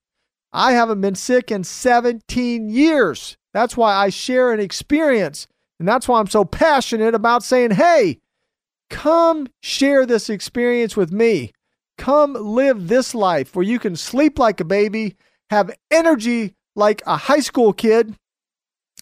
[0.57, 3.37] I haven't been sick in 17 years.
[3.53, 5.47] That's why I share an experience.
[5.79, 8.21] And that's why I'm so passionate about saying, hey,
[8.89, 11.53] come share this experience with me.
[11.99, 15.17] Come live this life where you can sleep like a baby,
[15.51, 18.15] have energy like a high school kid,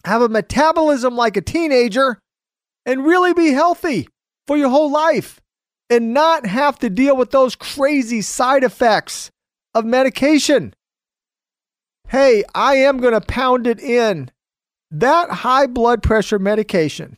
[0.03, 2.19] have a metabolism like a teenager,
[2.85, 4.09] and really be healthy
[4.45, 5.39] for your whole life
[5.89, 9.31] and not have to deal with those crazy side effects
[9.73, 10.73] of medication.
[12.07, 14.31] Hey, I am going to pound it in.
[14.91, 17.17] That high blood pressure medication,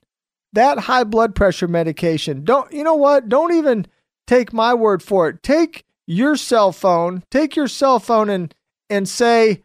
[0.54, 3.30] that high blood pressure medication, don't, you know what?
[3.30, 3.86] Don't even
[4.26, 5.44] take my word for it.
[5.44, 8.56] Take your cell phone, take your cell phone and,
[8.90, 9.64] and say,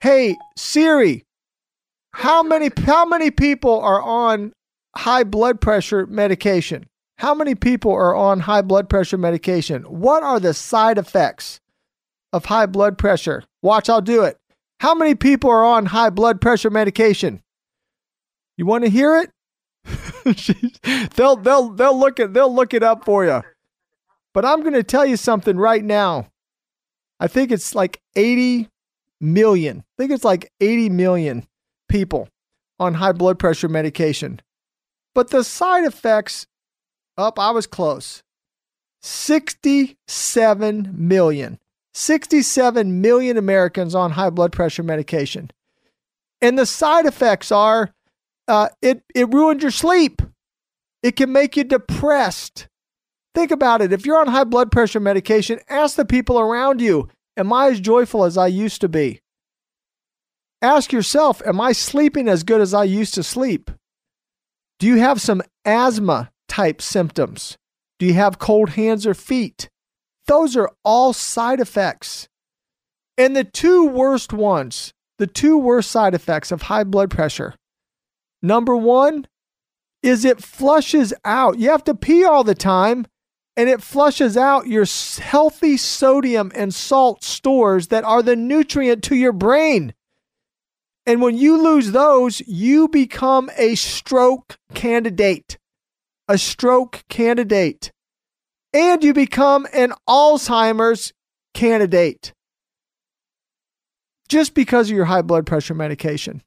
[0.00, 1.24] Hey, Siri,
[2.14, 4.52] how many how many people are on
[4.94, 6.86] high blood pressure medication?
[7.18, 9.82] How many people are on high blood pressure medication?
[9.82, 11.58] What are the side effects
[12.34, 13.44] of high blood pressure?
[13.62, 14.36] Watch, I'll do it.
[14.80, 17.42] How many people are on high blood pressure medication?
[18.56, 19.30] You want to hear it?
[21.14, 23.42] they'll they'll they'll look it they'll look it up for you.
[24.32, 26.28] But I'm going to tell you something right now.
[27.20, 28.68] I think it's like 80
[29.20, 29.78] million.
[29.78, 31.46] I think it's like 80 million
[31.88, 32.28] people
[32.80, 34.40] on high blood pressure medication.
[35.14, 36.48] But the side effects
[37.16, 38.24] up, I was close.
[39.02, 41.60] 67 million.
[41.94, 45.50] 67 million Americans on high blood pressure medication.
[46.40, 47.94] And the side effects are
[48.48, 50.20] uh, it, it ruins your sleep.
[51.02, 52.68] It can make you depressed.
[53.34, 53.92] Think about it.
[53.92, 57.80] If you're on high blood pressure medication, ask the people around you Am I as
[57.80, 59.20] joyful as I used to be?
[60.62, 63.70] Ask yourself Am I sleeping as good as I used to sleep?
[64.78, 67.56] Do you have some asthma type symptoms?
[67.98, 69.68] Do you have cold hands or feet?
[70.26, 72.28] Those are all side effects.
[73.16, 77.54] And the two worst ones, the two worst side effects of high blood pressure.
[78.42, 79.26] Number one
[80.02, 81.58] is it flushes out.
[81.58, 83.06] You have to pee all the time,
[83.56, 84.84] and it flushes out your
[85.20, 89.94] healthy sodium and salt stores that are the nutrient to your brain.
[91.06, 95.58] And when you lose those, you become a stroke candidate.
[96.28, 97.92] A stroke candidate.
[98.74, 101.12] And you become an Alzheimer's
[101.54, 102.32] candidate.
[104.28, 106.42] Just because of your high blood pressure medication.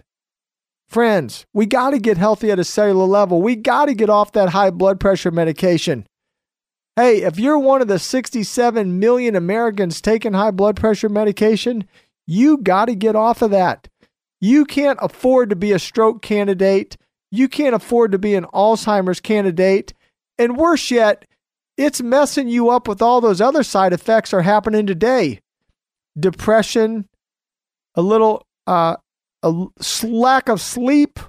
[0.89, 3.41] Friends, we got to get healthy at a cellular level.
[3.41, 6.05] We got to get off that high blood pressure medication.
[6.97, 11.85] Hey, if you're one of the 67 million Americans taking high blood pressure medication,
[12.25, 13.87] you got to get off of that.
[14.41, 16.97] You can't afford to be a stroke candidate.
[17.31, 19.93] You can't afford to be an Alzheimer's candidate.
[20.39, 21.25] And worse yet,
[21.77, 25.39] it's messing you up with all those other side effects are happening today.
[26.19, 27.07] Depression,
[27.95, 28.97] a little uh,
[29.43, 29.67] a
[30.03, 31.19] lack of sleep,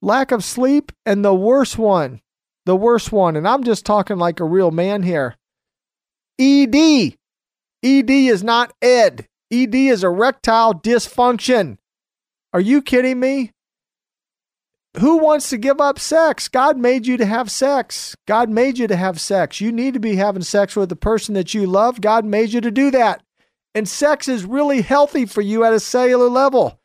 [0.00, 2.20] lack of sleep, and the worst one,
[2.64, 5.36] the worst one, and I'm just talking like a real man here.
[6.38, 7.16] ED.
[7.84, 9.26] ED is not ED.
[9.50, 11.78] ED is erectile dysfunction.
[12.52, 13.50] Are you kidding me?
[14.98, 16.48] Who wants to give up sex?
[16.48, 18.14] God made you to have sex.
[18.26, 19.60] God made you to have sex.
[19.60, 22.00] You need to be having sex with the person that you love.
[22.00, 23.22] God made you to do that.
[23.74, 26.78] And sex is really healthy for you at a cellular level.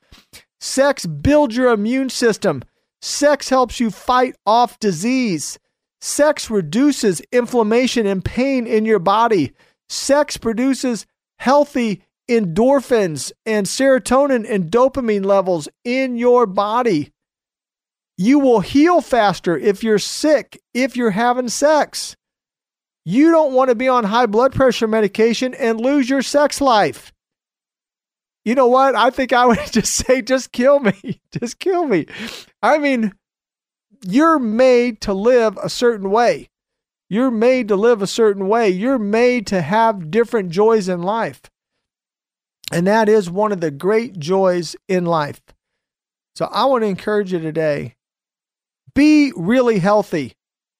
[0.61, 2.63] Sex builds your immune system.
[3.01, 5.59] Sex helps you fight off disease.
[5.99, 9.51] Sex reduces inflammation and pain in your body.
[9.89, 11.05] Sex produces
[11.39, 17.11] healthy endorphins and serotonin and dopamine levels in your body.
[18.17, 22.15] You will heal faster if you're sick, if you're having sex.
[23.05, 27.13] You don't want to be on high blood pressure medication and lose your sex life.
[28.43, 28.95] You know what?
[28.95, 31.21] I think I would just say, just kill me.
[31.37, 32.07] Just kill me.
[32.63, 33.13] I mean,
[34.07, 36.49] you're made to live a certain way.
[37.09, 38.69] You're made to live a certain way.
[38.69, 41.41] You're made to have different joys in life.
[42.71, 45.41] And that is one of the great joys in life.
[46.35, 47.96] So I want to encourage you today
[48.97, 50.33] be really healthy.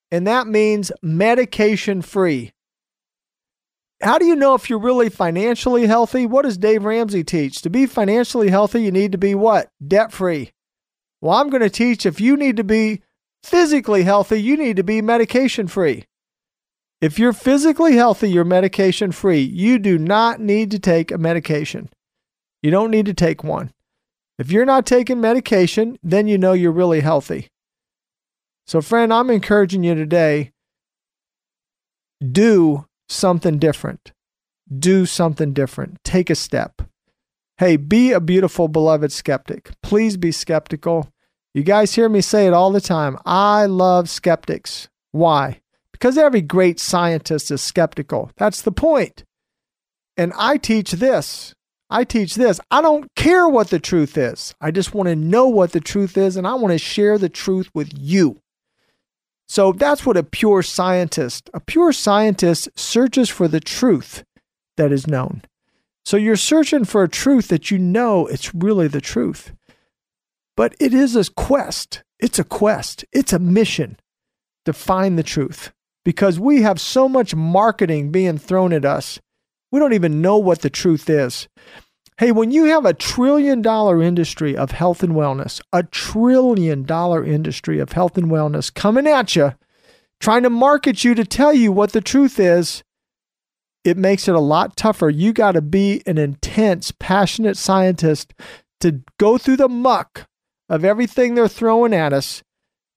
[0.10, 2.52] And that means medication free.
[4.02, 6.26] How do you know if you're really financially healthy?
[6.26, 7.62] What does Dave Ramsey teach?
[7.62, 9.70] To be financially healthy, you need to be what?
[9.86, 10.52] Debt free.
[11.22, 13.04] Well, I'm going to teach if you need to be
[13.44, 16.06] physically healthy, you need to be medication free.
[17.00, 19.42] If you're physically healthy, you're medication free.
[19.42, 21.90] You do not need to take a medication.
[22.64, 23.72] You don't need to take one.
[24.40, 27.50] If you're not taking medication, then you know you're really healthy.
[28.68, 30.52] So, friend, I'm encouraging you today
[32.32, 34.12] do something different.
[34.78, 35.98] Do something different.
[36.04, 36.82] Take a step.
[37.58, 39.72] Hey, be a beautiful, beloved skeptic.
[39.82, 41.10] Please be skeptical.
[41.54, 43.18] You guys hear me say it all the time.
[43.26, 44.90] I love skeptics.
[45.12, 45.62] Why?
[45.98, 48.30] because every great scientist is skeptical.
[48.38, 49.24] That's the point.
[50.16, 51.56] And I teach this.
[51.90, 52.60] I teach this.
[52.70, 54.54] I don't care what the truth is.
[54.62, 57.30] I just want to know what the truth is, and I want to share the
[57.30, 58.42] truth with you.
[59.48, 64.24] So that's what a pure scientist, a pure scientist searches for the truth
[64.76, 65.42] that is known.
[66.06, 69.54] So you're searching for a truth that you know it's really the truth.
[70.56, 72.04] But it is a quest.
[72.20, 73.06] It's a quest.
[73.12, 73.98] It's a mission
[74.66, 75.72] to find the truth
[76.04, 79.20] because we have so much marketing being thrown at us.
[79.72, 81.48] We don't even know what the truth is.
[82.20, 87.24] Hey, when you have a trillion dollar industry of health and wellness, a trillion dollar
[87.24, 89.54] industry of health and wellness coming at you,
[90.20, 92.84] trying to market you to tell you what the truth is,
[93.84, 95.12] it makes it a lot tougher.
[95.12, 98.34] You got to be an intense, passionate scientist
[98.80, 100.26] to go through the muck
[100.70, 102.42] of everything they're throwing at us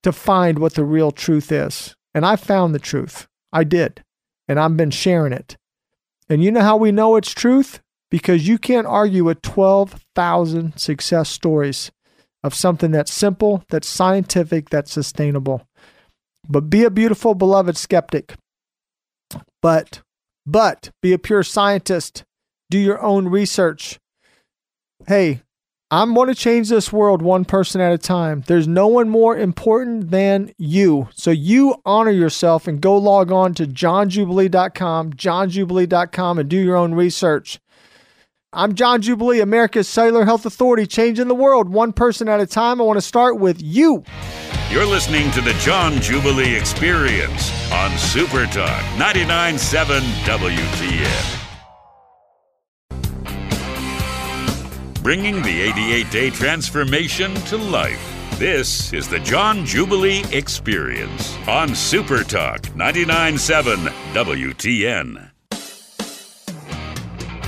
[0.02, 1.94] to find what the real truth is.
[2.14, 3.28] And I found the truth.
[3.52, 4.02] I did.
[4.48, 5.58] And I've been sharing it.
[6.30, 7.82] And you know how we know it's truth?
[8.10, 11.92] Because you can't argue with 12,000 success stories
[12.42, 15.66] of something that's simple, that's scientific, that's sustainable.
[16.48, 18.34] But be a beautiful, beloved skeptic.
[19.62, 20.00] But,
[20.46, 22.24] but be a pure scientist.
[22.70, 23.98] Do your own research.
[25.06, 25.42] Hey,
[25.92, 28.44] I'm going to change this world one person at a time.
[28.46, 31.08] There's no one more important than you.
[31.14, 36.94] So you honor yourself and go log on to johnjubilee.com, johnjubilee.com, and do your own
[36.94, 37.58] research.
[38.52, 42.80] I'm John Jubilee, America's Cellular Health Authority, changing the world one person at a time.
[42.80, 44.02] I want to start with you.
[44.70, 51.40] You're listening to the John Jubilee Experience on Super Talk 99.7 WTN.
[55.02, 58.00] bringing the 88 day transformation to life.
[58.38, 63.76] This is the John Jubilee Experience on Super Talk 99.7
[64.12, 65.29] WTN.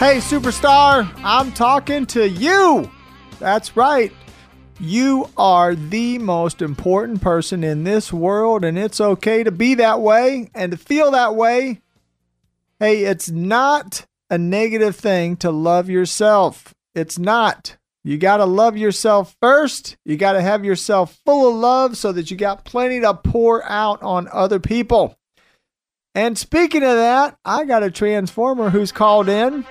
[0.03, 2.91] Hey, superstar, I'm talking to you.
[3.39, 4.13] That's right.
[4.81, 10.01] You are the most important person in this world, and it's okay to be that
[10.01, 11.83] way and to feel that way.
[12.81, 16.75] Hey, it's not a negative thing to love yourself.
[16.97, 17.77] It's not.
[18.03, 19.97] You got to love yourself first.
[20.05, 23.65] You got to have yourself full of love so that you got plenty to pour
[23.71, 25.17] out on other people.
[26.15, 29.65] And speaking of that, I got a transformer who's called in,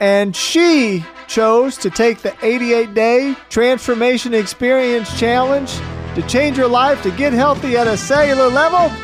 [0.00, 5.72] and she chose to take the 88 day transformation experience challenge
[6.14, 8.94] to change her life to get healthy at a cellular level.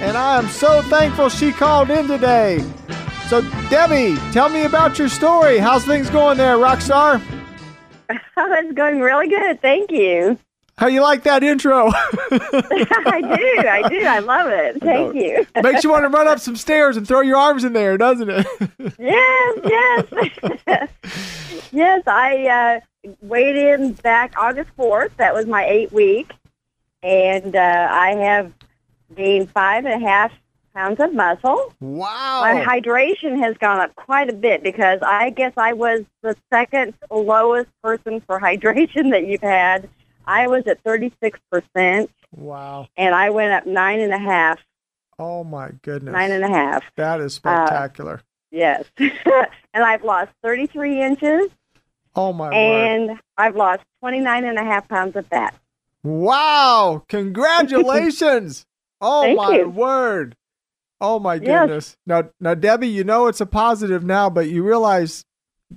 [0.00, 2.64] And I am so thankful she called in today.
[3.28, 5.58] So, Debbie, tell me about your story.
[5.58, 7.20] How's things going there, Rockstar?
[8.08, 9.60] Oh, it's going really good.
[9.60, 10.38] Thank you.
[10.78, 11.88] How you like that intro?
[11.92, 13.68] I do.
[13.68, 14.06] I do.
[14.06, 14.80] I love it.
[14.80, 15.44] Thank you.
[15.62, 18.30] Makes you want to run up some stairs and throw your arms in there, doesn't
[18.30, 18.46] it?
[18.96, 20.06] yes,
[20.68, 20.88] yes.
[21.72, 25.10] yes, I uh, weighed in back August 4th.
[25.16, 26.32] That was my eight week.
[27.02, 28.52] And uh, I have
[29.16, 30.30] gained five and a half
[30.74, 31.74] pounds of muscle.
[31.80, 32.42] Wow.
[32.42, 36.94] My hydration has gone up quite a bit because I guess I was the second
[37.10, 39.88] lowest person for hydration that you've had.
[40.28, 42.08] I was at 36%.
[42.36, 42.86] Wow.
[42.96, 44.58] And I went up nine and a half.
[45.18, 46.12] Oh, my goodness.
[46.12, 46.84] Nine and a half.
[46.96, 48.14] That is spectacular.
[48.14, 48.84] Uh, yes.
[48.98, 51.46] and I've lost 33 inches.
[52.14, 53.18] Oh, my And word.
[53.36, 55.54] I've lost 29 and a half pounds of fat.
[56.04, 57.02] Wow.
[57.08, 58.66] Congratulations.
[59.00, 59.68] oh, my you.
[59.68, 60.36] word.
[61.00, 61.44] Oh my Yes.
[61.46, 61.96] goodness.
[62.06, 65.24] Now now Debbie, you know it's a positive now, but you realize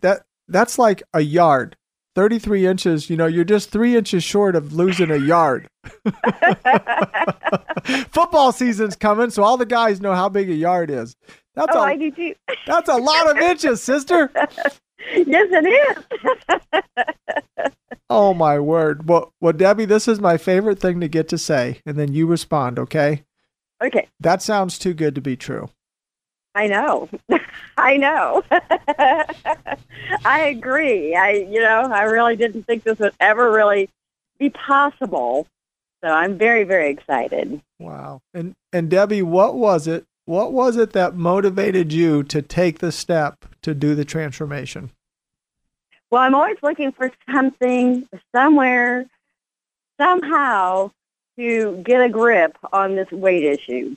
[0.02, 1.78] that that's like a yard.
[2.16, 5.68] 33 inches, you know, you're just three inches short of losing a yard.
[8.10, 11.16] Football season's coming, so all the guys know how big a yard is.
[11.56, 12.34] That's oh, a I do too.
[12.66, 14.32] that's a lot of inches, sister.
[14.36, 14.80] yes,
[15.52, 16.04] it is.
[18.14, 19.08] Oh my word.
[19.08, 22.28] Well, well, Debbie, this is my favorite thing to get to say, and then you
[22.28, 23.24] respond, okay?
[23.82, 24.10] okay.
[24.20, 25.70] That sounds too good to be true.
[26.54, 27.10] I know.
[27.78, 28.44] I know.
[30.26, 31.16] I agree.
[31.16, 33.90] I, you know, I really didn't think this would ever really
[34.38, 35.48] be possible.
[36.04, 37.62] So I'm very, very excited.
[37.80, 38.22] Wow.
[38.34, 40.06] And and Debbie, what was it?
[40.26, 44.92] What was it that motivated you to take the step to do the transformation?
[46.10, 49.06] Well, I'm always looking for something, somewhere,
[50.00, 50.92] somehow
[51.38, 53.96] to get a grip on this weight issue.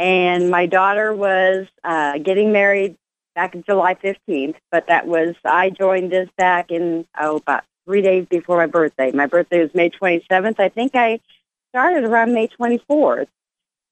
[0.00, 2.96] And my daughter was uh, getting married
[3.34, 8.24] back July 15th, but that was, I joined this back in, oh, about three days
[8.30, 9.12] before my birthday.
[9.12, 10.58] My birthday was May 27th.
[10.58, 11.20] I think I
[11.68, 13.26] started around May 24th.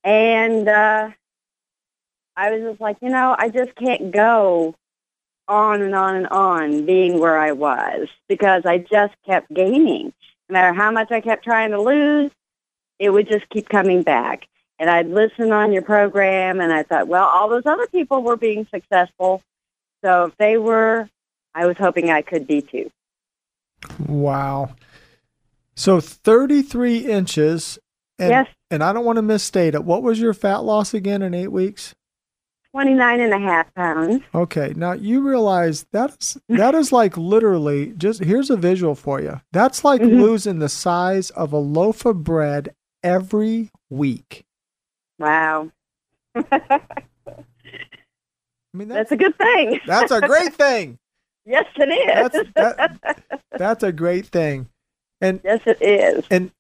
[0.03, 1.11] And uh,
[2.35, 4.77] I was just like, you know, I just can't go
[5.47, 10.15] on and on and on being where I was because I just kept gaining.
[10.49, 12.31] No matter how much I kept trying to lose,
[12.99, 14.47] it would just keep coming back.
[14.79, 18.37] And I'd listen on your program and I thought, well, all those other people were
[18.37, 19.43] being successful.
[20.05, 21.09] So if they were,
[21.55, 22.91] I was hoping I could be too.
[24.07, 24.75] Wow.
[25.75, 27.79] So 33 inches.
[28.19, 28.49] And, Yes.
[28.71, 29.85] And I don't want to misstate it.
[29.85, 31.95] What was your fat loss again in eight weeks?
[32.73, 34.23] 29 and a half pounds.
[34.35, 39.41] Okay, now you realize that's that is like literally just here's a visual for you.
[39.53, 40.21] That's like Mhm.
[40.21, 44.45] losing the size of a loaf of bread every week.
[45.19, 45.71] Wow.
[46.35, 46.43] I
[48.75, 49.81] mean That's that's a good thing.
[49.87, 50.99] that's a great thing.
[51.47, 52.45] yes, it is.
[52.55, 54.69] That's that, that's a great thing.
[55.21, 56.25] And yes, it is.
[56.31, 56.51] and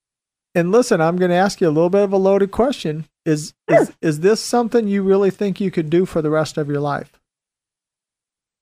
[0.55, 3.05] and listen, I'm going to ask you a little bit of a loaded question.
[3.25, 6.69] Is is is this something you really think you could do for the rest of
[6.69, 7.13] your life?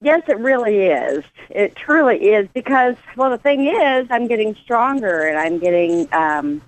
[0.03, 1.25] Yes, it really is.
[1.49, 6.61] It truly is because, well, the thing is, I'm getting stronger and I'm getting, um,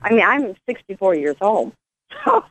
[0.00, 1.72] I mean, I'm 64 years old.
[2.24, 2.44] So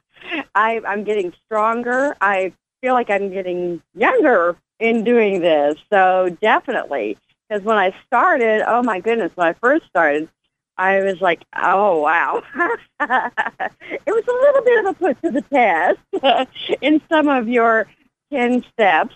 [0.55, 2.15] I, I'm getting stronger.
[2.21, 5.75] I feel like I'm getting younger in doing this.
[5.91, 7.17] So definitely,
[7.47, 10.29] because when I started, oh my goodness, when I first started,
[10.77, 12.43] I was like, oh, wow.
[12.55, 16.49] it was a little bit of a put to the test
[16.81, 17.87] in some of your
[18.31, 19.15] 10 steps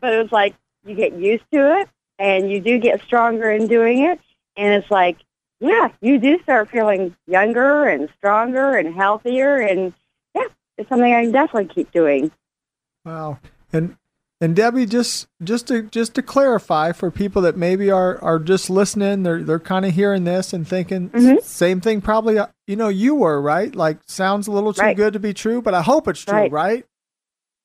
[0.00, 1.88] but it was like you get used to it
[2.18, 4.20] and you do get stronger in doing it
[4.56, 5.18] and it's like
[5.60, 9.92] yeah you do start feeling younger and stronger and healthier and
[10.78, 12.30] it's something i can definitely keep doing
[13.04, 13.38] Wow.
[13.72, 13.96] And
[14.40, 18.70] and Debbie, just just to just to clarify for people that maybe are are just
[18.70, 21.42] listening, they're they're kind of hearing this and thinking Mhm.
[21.42, 22.00] same thing.
[22.00, 23.74] Probably, uh, you know, you were right.
[23.74, 24.96] Like sounds a little too Right.
[24.96, 26.52] good to be true, but I hope it's true, Right.
[26.52, 26.86] right?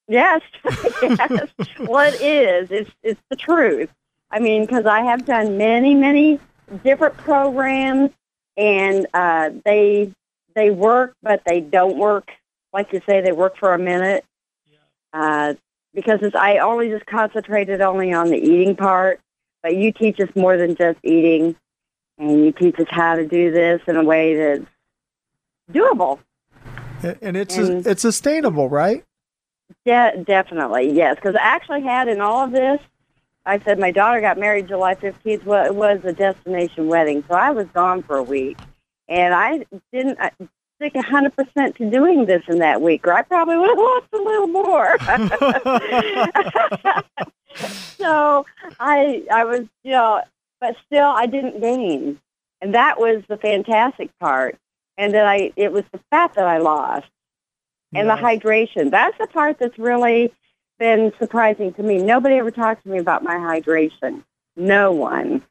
[0.08, 0.42] yes
[1.02, 1.50] yes
[1.80, 3.90] well it is it's it's the truth
[4.32, 6.40] i mean because i have done many many
[6.84, 8.10] different programs
[8.56, 10.10] and uh they
[10.56, 12.32] they work but they don't work
[12.74, 14.24] like you say they work for a minute
[15.14, 15.54] uh
[15.94, 19.20] because it's, i only just concentrated only on the eating part
[19.64, 21.56] but you teach us more than just eating
[22.18, 24.66] and you teach us how to do this in a way that's
[25.72, 26.20] doable
[27.04, 29.04] And, and it's And- it's sustainable, right?
[29.86, 31.16] De- definitely, yes.
[31.16, 32.80] Because I actually had in all of this,
[33.46, 35.44] I said my daughter got married July 15th.
[35.44, 38.58] Well, it was a destination wedding, so I was gone for a week.
[39.10, 40.18] And I didn't
[40.78, 44.06] stick a 100% to doing this in that week, or I probably would have lost
[44.14, 44.98] a little more.
[47.98, 48.46] so
[48.80, 50.22] I, I was, you know,
[50.62, 52.20] but still I didn't gain.
[52.62, 54.58] And that was the fantastic part.
[54.98, 57.06] And then I, it was the fat that I lost
[57.94, 58.20] and Yes.
[58.20, 58.92] the hydration.
[58.92, 60.34] That's the part that's really
[60.80, 62.02] been surprising to me.
[62.02, 64.24] Nobody ever talked to me about my hydration.
[64.56, 65.44] No one.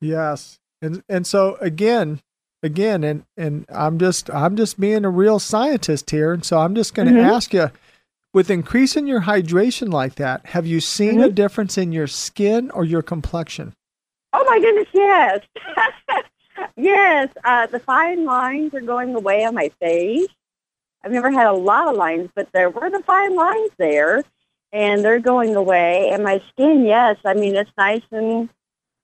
[0.00, 0.58] Yes.
[0.82, 2.20] And and so again,
[2.62, 6.74] again, and and I'm just I'm just being a real scientist here, and so I'm
[6.74, 7.24] just going to Mhm.
[7.24, 7.70] ask you,
[8.32, 12.84] with increasing your hydration like that, have you seen a difference in your skin or
[12.84, 13.72] your complexion?
[14.32, 15.40] Oh my goodness, yes.
[16.76, 20.28] yes, uh, the fine lines are going away on my face.
[21.02, 24.22] I've never had a lot of lines, but there were the fine lines there,
[24.72, 26.10] and they're going away.
[26.12, 28.48] And my skin, yes, I mean it's nice and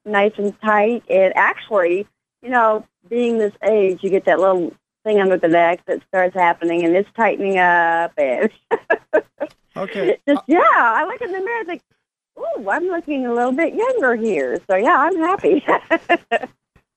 [0.04, 1.04] nice and tight.
[1.08, 2.06] And actually,
[2.42, 4.72] you know, being this age, you get that little
[5.04, 8.50] thing under the neck that starts happening, and it's tightening up, and
[9.76, 10.18] Okay.
[10.28, 11.82] just yeah, I look in the mirror, and think,
[12.38, 15.64] "Ooh, I'm looking a little bit younger here." So yeah, I'm happy.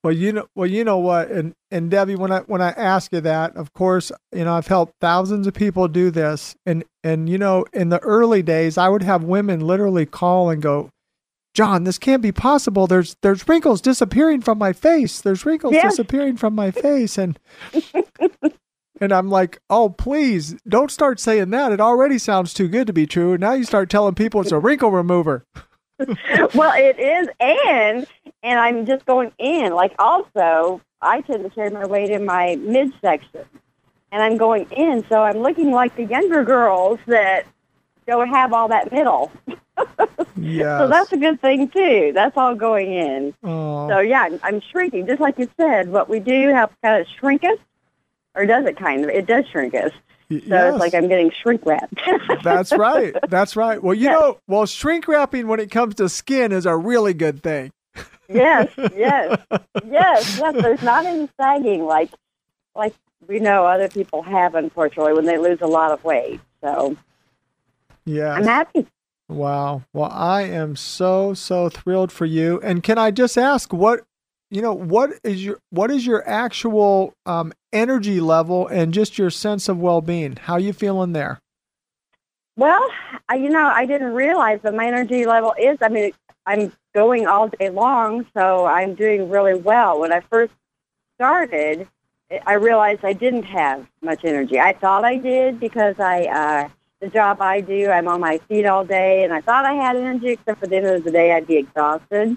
[0.04, 3.12] Well, you know, well, you know what, and and Debbie, when I when I ask
[3.12, 7.28] you that, of course, you know, I've helped thousands of people do this, and and
[7.28, 10.90] you know, in the early days, I would have women literally call and go,
[11.56, 12.86] "John, this can't be possible.
[12.86, 15.22] There's there's wrinkles disappearing from my face.
[15.22, 15.92] There's wrinkles Yes.
[15.92, 17.38] disappearing from my face," and
[19.00, 21.72] and I'm like, "Oh, please, don't start saying that.
[21.72, 23.32] It already sounds too good to be true.
[23.32, 25.46] And now you start telling people it's a wrinkle remover."
[26.54, 28.06] well, it is, and
[28.42, 29.72] and I'm just going in.
[29.72, 33.46] Like also, I tend to carry my weight in my midsection,
[34.12, 37.46] and I'm going in, so I'm looking like the younger girls that
[38.06, 39.32] don't have all that middle.
[40.38, 40.80] Yes.
[40.80, 42.12] So that's a good thing too.
[42.14, 43.34] That's all going in.
[43.42, 43.88] oh.
[43.88, 45.88] So yeah, I'm, I'm shrinking, just like you said.
[45.90, 47.58] What we do helps kind of shrink us,
[48.34, 49.10] or does it kind of?
[49.10, 49.92] It does shrink us.
[50.28, 50.74] So yes.
[50.74, 52.00] it's like I'm getting shrink wrapped.
[52.42, 53.14] That's right.
[53.28, 53.82] That's right.
[53.82, 54.20] Well, you Yes.
[54.20, 57.70] know, well, shrink wrapping when it comes to skin is a really good thing.
[58.28, 59.38] yes, yes,
[59.88, 60.62] yes, yes.
[60.62, 62.10] There's not any sagging like
[62.74, 62.94] like
[63.26, 66.40] we know other people have, unfortunately, when they lose a lot of weight.
[66.60, 66.96] So
[68.04, 68.86] yeah, I'm happy.
[69.28, 69.82] Wow.
[69.92, 72.60] Well, I am so so thrilled for you.
[72.62, 74.04] And can I just ask what
[74.50, 79.30] you know what is your what is your actual um, energy level and just your
[79.30, 80.36] sense of well being?
[80.36, 81.40] How you feeling there?
[82.56, 82.88] Well,
[83.28, 85.76] I, you know, I didn't realize that my energy level is.
[85.82, 86.12] I mean,
[86.46, 90.00] I'm going all day long, so I'm doing really well.
[90.00, 90.54] When I first
[91.16, 91.86] started,
[92.46, 94.58] I realized I didn't have much energy.
[94.58, 96.68] I thought I did because I uh,
[97.06, 97.88] the job I do.
[97.88, 100.76] I'm on my feet all day, and I thought I had energy, except for the
[100.76, 102.36] end of the day, I'd be exhausted.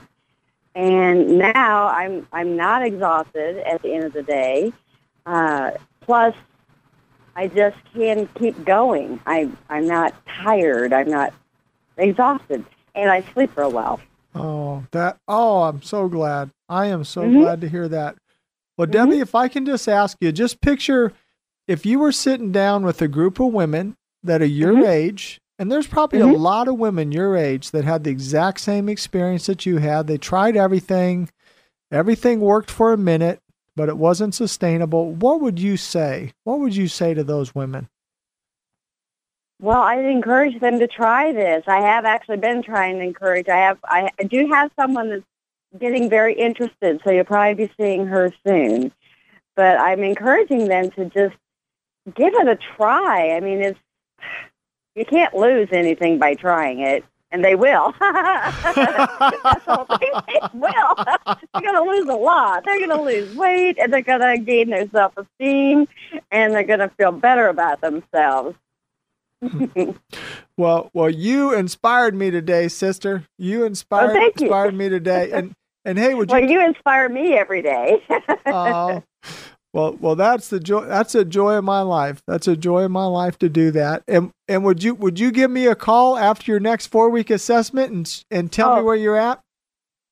[0.76, 4.72] And now I'm I'm not exhausted at the end of the day.
[5.26, 6.36] Uh, plus,
[7.36, 9.20] I just can keep going.
[9.26, 10.13] I I'm not
[10.43, 10.93] tired.
[10.93, 11.34] I'm not
[11.97, 12.63] exhausted,
[12.95, 13.99] and I sleep real well.
[14.36, 15.17] Oh, that.
[15.28, 16.51] Oh, I'm so glad.
[16.70, 17.41] I am so Mhm.
[17.41, 18.17] glad to hear that.
[18.78, 21.11] Well, Debbie, if I can just ask you, just picture
[21.67, 24.88] if you were sitting down with a group of women that are your Mhm.
[24.88, 26.38] age, and there's probably a Mhm.
[26.38, 30.07] lot of women your age that had the exact same experience that you had.
[30.07, 31.30] They tried everything,
[31.91, 33.39] everything worked for a minute,
[33.76, 35.11] but it wasn't sustainable.
[35.11, 36.34] What would you say?
[36.43, 37.88] What would you say to those women?
[39.61, 41.63] Well, I'd encourage them to try this.
[41.67, 43.49] I have actually been trying to encourage.
[43.49, 43.78] I have.
[43.84, 45.26] I, I do have someone that's
[45.78, 48.93] getting very interested, so you'll probably be seeing her soon.
[49.55, 51.36] But I'm encouraging them to just
[52.15, 53.32] give it a try.
[53.32, 53.80] I mean, it's
[54.95, 57.93] you can't lose anything by trying it, and they will.
[58.01, 59.86] That's whole.
[59.99, 60.11] They
[60.53, 60.95] will.
[61.53, 62.63] They're going to lose a lot.
[62.65, 65.88] They're going to lose weight, and they're going to gain their self-esteem,
[66.32, 68.55] and they're going to feel better about themselves.
[70.57, 73.24] Well, well, you inspired me today, sister.
[73.38, 74.28] You inspired Oh, you.
[74.28, 75.32] inspired me today.
[75.32, 75.53] And
[75.86, 78.03] and hey, would you Well, you inspire me every day.
[78.45, 79.01] Oh,
[79.74, 80.86] well, well, that's the joy.
[80.86, 82.22] That's a joy of my life.
[82.28, 84.03] That's a joy of my life to do that.
[84.07, 87.30] And and would you would you give me a call after your next four week
[87.30, 88.84] assessment and and tell me Oh.
[88.86, 89.39] where you're at?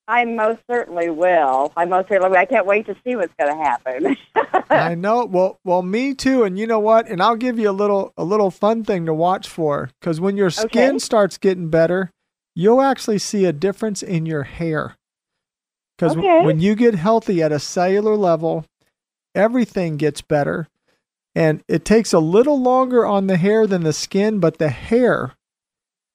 [0.09, 1.73] I most certainly will.
[1.75, 2.37] I most certainly will.
[2.37, 4.15] I can't wait to see what's going to happen.
[4.69, 5.25] I know.
[5.25, 6.43] Well, well, me too.
[6.45, 7.09] And you know what?
[7.09, 10.37] And I'll give you a little a little fun thing to watch for because when
[10.37, 10.99] your skin Okay.
[10.99, 12.11] starts getting better,
[12.55, 14.95] you'll actually see a difference in your hair.
[15.97, 16.45] Because Okay.
[16.45, 18.63] when you get healthy at a cellular level,
[19.37, 20.67] everything gets better.
[21.35, 25.33] And it takes a little longer on the hair than the skin, but the hair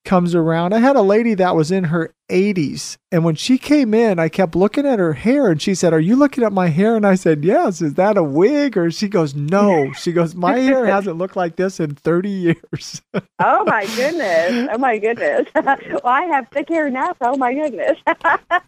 [0.05, 0.73] comes around.
[0.73, 4.31] I had a lady that was in her 80s, and when she came in, I
[4.31, 7.07] kept looking at her hair, and she said, "Are you looking at my hair?" And
[7.07, 8.77] I said, "Yes." Is that a wig?
[8.77, 13.03] Or she goes, "No." She goes, "My hair hasn't looked like this in 30 years."
[13.39, 14.69] oh my goodness!
[14.73, 15.47] Oh my goodness!
[15.55, 17.99] well, I have thick hair now, so oh my goodness!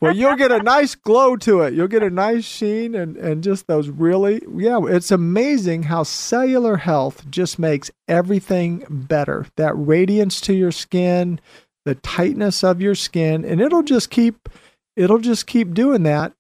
[0.01, 1.73] well, you'll get a nice glow to it.
[1.73, 6.77] You'll get a nice sheen and, and just those really, yeah, it's amazing how cellular
[6.77, 9.47] health just makes everything better.
[9.57, 11.41] That radiance to your skin,
[11.85, 14.49] the tightness of your skin, and it'll just keep,
[14.97, 16.32] it'll just keep doing that.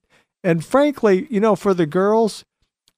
[0.42, 2.44] And frankly, you know, for the girls,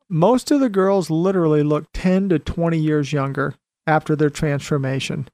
[0.08, 3.54] most of the girls literally look 10 to 20 years younger
[3.86, 5.28] after their transformation.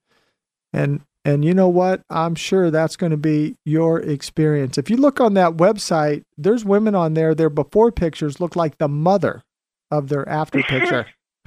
[0.72, 2.02] And and you know what?
[2.10, 4.76] I'm sure that's going to be your experience.
[4.76, 8.78] If you look on that website, there's women on there, their before pictures look like
[8.78, 9.44] the mother
[9.90, 11.06] of their after picture.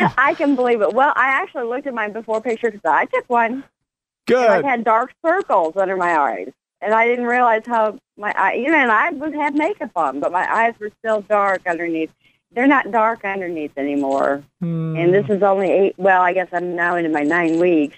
[0.16, 0.92] I can believe it.
[0.92, 3.64] Well, I actually looked at my before picture because I took one.
[4.38, 8.54] And I had dark circles under my eyes, and I didn't realize how my eye.
[8.54, 12.10] You know, and I was had makeup on, but my eyes were still dark underneath.
[12.52, 14.42] They're not dark underneath anymore.
[14.60, 14.96] Hmm.
[14.96, 15.94] and this is only eight.
[15.98, 17.96] Well, I guess I'm now into my nine weeks,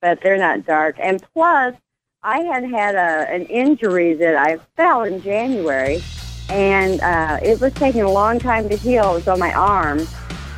[0.00, 0.96] but they're not dark.
[0.98, 1.74] And plus,
[2.22, 6.02] I had had a an injury that I fell in January,
[6.48, 9.12] and uh, it was taking a long time to heal.
[9.12, 10.06] It was on my arm,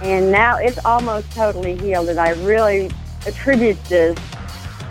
[0.03, 2.09] and now it's almost totally healed.
[2.09, 2.91] And I really
[3.27, 4.17] attribute this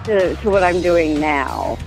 [0.05, 1.77] to to what I'm doing now.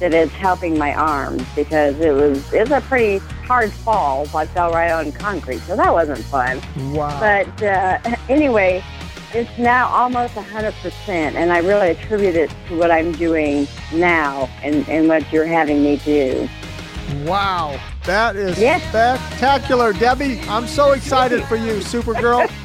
[0.00, 4.26] That it's helping my arms because it was it's a pretty hard fall.
[4.34, 6.60] I fell right on concrete, so that wasn't fun.
[6.92, 7.18] wow.
[7.20, 7.98] But uh,
[8.28, 8.82] anyway,
[9.32, 14.88] it's now almost 100%, and I really attribute it to what I'm doing now and,
[14.88, 16.48] and what you're having me do.
[17.24, 17.80] wow.
[18.04, 18.82] That is Yes.
[18.88, 20.40] spectacular, Debbie.
[20.48, 22.48] I'm so excited for you, Supergirl.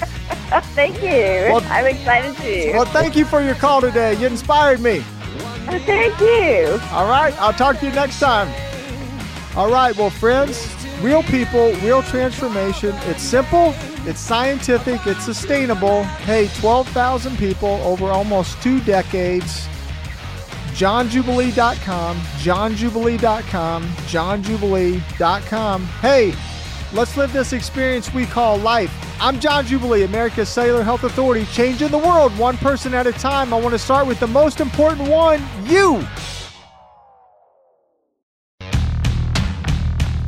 [0.75, 1.53] Thank you.
[1.53, 2.71] Well- I'm excited too.
[2.73, 4.15] Well, thank you for your call today.
[4.15, 4.99] You inspired me.
[5.85, 6.79] Thank you.
[6.91, 8.49] All right, I'll talk to you next time.
[9.55, 10.67] All right, well, friends,
[11.01, 12.93] real people, real transformation.
[13.07, 13.73] It's simple,
[14.05, 16.03] it's scientific, it's sustainable.
[16.03, 19.67] Hey, 12,000 people over almost two decades.
[20.80, 25.84] JohnJubilee.com, JohnJubilee.com, JohnJubilee.com.
[25.84, 26.34] Hey,
[26.93, 28.89] let's live this experience we call life.
[29.19, 33.53] I'm John Jubilee, America's Cellular Health Authority, changing the world one person at a time.
[33.53, 36.01] I want to start with the most important one you.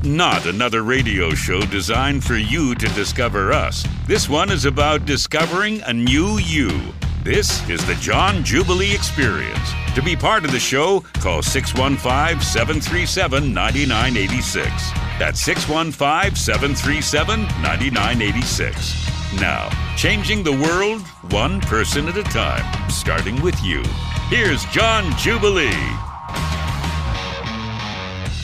[0.03, 3.87] Not another radio show designed for you to discover us.
[4.05, 6.91] This one is about discovering a new you.
[7.23, 9.69] This is the John Jubilee Experience.
[9.93, 14.91] To be part of the show, call 615 737 9986.
[15.19, 19.39] That's 615 737 9986.
[19.39, 21.01] now, changing the world
[21.31, 23.83] one person at a time, starting with you.
[24.29, 25.69] Here's John Jubilee.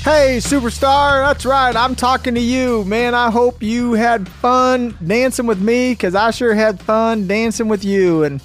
[0.03, 1.25] Hey, superstar.
[1.25, 1.75] That's right.
[1.75, 3.15] I'm talking to you, man.
[3.15, 7.83] I hope you had fun dancing with me because I sure had fun dancing with
[7.83, 8.23] you.
[8.23, 8.39] And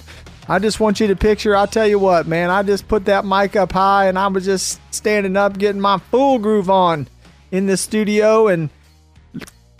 [0.47, 3.23] I just want you to picture, I'll tell you what, man, I just put that
[3.23, 7.07] mic up high and I was just standing up getting my full groove on
[7.51, 8.69] in the studio and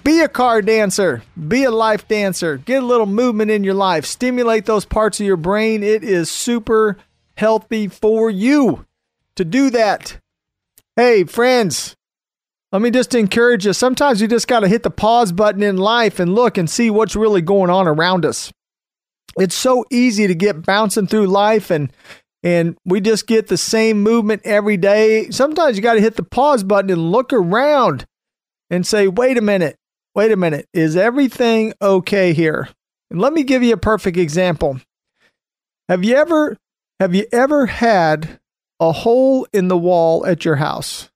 [0.05, 4.05] be a car dancer, be a life dancer, get a little movement in your life,
[4.05, 5.84] stimulate those parts of your brain.
[5.84, 6.97] It is super
[7.36, 8.86] healthy for you
[9.36, 10.18] to do that.
[10.95, 11.95] Hey, friends,
[12.72, 13.74] let me just encourage you.
[13.74, 16.89] Sometimes you just got to hit the pause button in life and look and see
[16.89, 18.51] what's really going on around us.
[19.38, 21.91] It's so easy to get bouncing through life and
[22.43, 25.29] and we just get the same movement every day.
[25.29, 28.05] Sometimes you got to hit the pause button and look around
[28.69, 29.77] and say, "Wait a minute.
[30.13, 30.67] Wait a minute.
[30.73, 32.67] Is everything okay here?"
[33.09, 34.79] And let me give you a perfect example.
[35.88, 36.57] Have you ever
[36.99, 38.39] have you ever had
[38.79, 41.09] a hole in the wall at your house?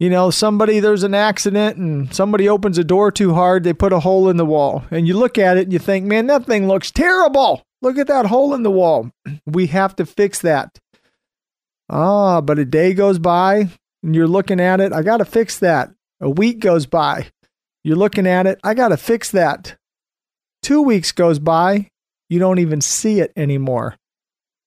[0.00, 3.92] You know, somebody, there's an accident and somebody opens a door too hard, they put
[3.92, 4.82] a hole in the wall.
[4.90, 7.62] And you look at it and you think, man, that thing looks terrible.
[7.82, 9.10] Look at that hole in the wall.
[9.46, 10.78] We have to fix that.
[11.90, 13.68] Ah, but a day goes by
[14.02, 14.92] and you're looking at it.
[14.92, 15.90] I got to fix that.
[16.20, 17.26] A week goes by.
[17.84, 18.58] You're looking at it.
[18.64, 19.76] I got to fix that.
[20.62, 21.90] Two weeks goes by.
[22.30, 23.96] You don't even see it anymore.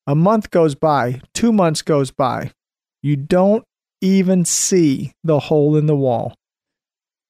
[0.05, 1.21] A month goes by.
[1.33, 2.51] Two months goes by.
[3.01, 3.63] You don't
[4.03, 6.35] even see the hole in the wall.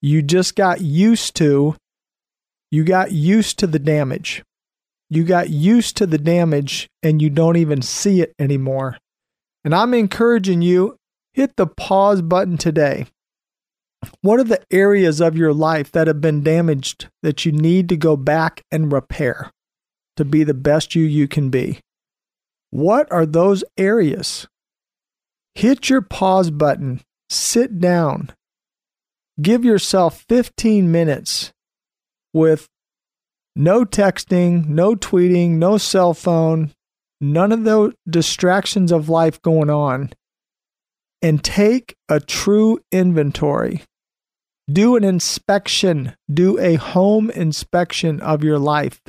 [0.02, 1.76] You just got used to
[2.74, 4.44] you got used to the damage.
[5.08, 8.98] You got used to the damage and you don't even see it anymore.
[9.64, 10.98] And I'm encouraging you
[11.34, 13.06] hit the pause button today.
[14.22, 17.96] What are the areas of your life that have been damaged that you need to
[17.96, 19.52] go back and repair
[20.18, 21.80] to be the best you you can be?
[22.72, 24.48] What are those areas?
[25.56, 28.32] Hit your pause button, sit down,
[29.42, 31.52] give yourself 15 minutes
[32.34, 32.68] with
[33.56, 36.72] no texting, no tweeting, no cell phone,
[37.22, 40.12] none of the distractions of life going on,
[41.22, 43.84] and take a true inventory.
[44.72, 49.02] Do an inspection, do a home inspection of your life.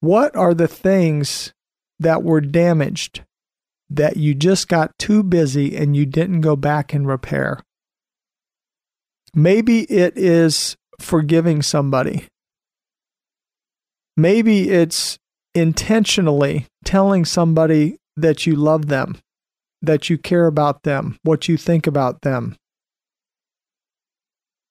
[0.00, 1.52] What are the things
[1.98, 3.24] that were damaged?
[3.96, 7.60] That you just got too busy and you didn't go back and repair.
[9.34, 12.26] Maybe it is forgiving somebody.
[14.16, 15.18] Maybe it's
[15.54, 19.18] intentionally telling somebody that you love them,
[19.80, 22.56] that you care about them, what you think about them.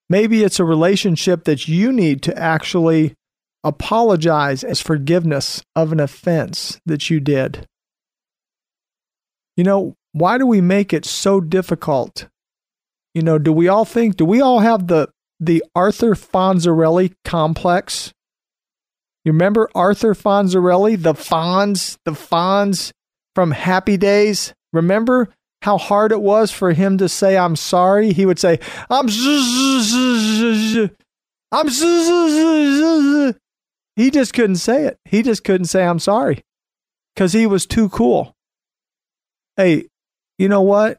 [0.09, 3.13] Maybe it's a relationship that you need to actually
[3.63, 7.65] apologize as forgiveness of an offense that you did.
[9.57, 12.27] You know, why do we make it so difficult?
[13.13, 18.13] You know, do we all think, do we all have the the Arthur Fonzarelli complex?
[19.25, 22.91] You remember Arthur Fonzarelli, the Fonz, the Fonz
[23.35, 24.53] from Happy Days?
[24.71, 25.29] Remember
[25.61, 28.13] how hard it was for him to say I'm sorry?
[28.13, 29.07] He would say, I'm
[31.51, 31.67] I'm
[33.95, 34.97] He just couldn't say it.
[35.05, 36.41] He just couldn't say I'm sorry
[37.15, 38.33] cuz he was too cool
[39.61, 39.87] hey,
[40.37, 40.97] you know what?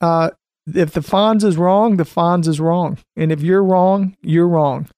[0.00, 0.30] Uh,
[0.66, 2.98] if the Fonz is wrong, the Fonz is wrong.
[3.16, 4.88] And if you're wrong, you're wrong.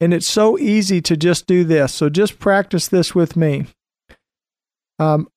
[0.00, 1.94] And it's so easy to just do this.
[1.94, 3.66] So just practice this with me.
[4.98, 5.28] Um,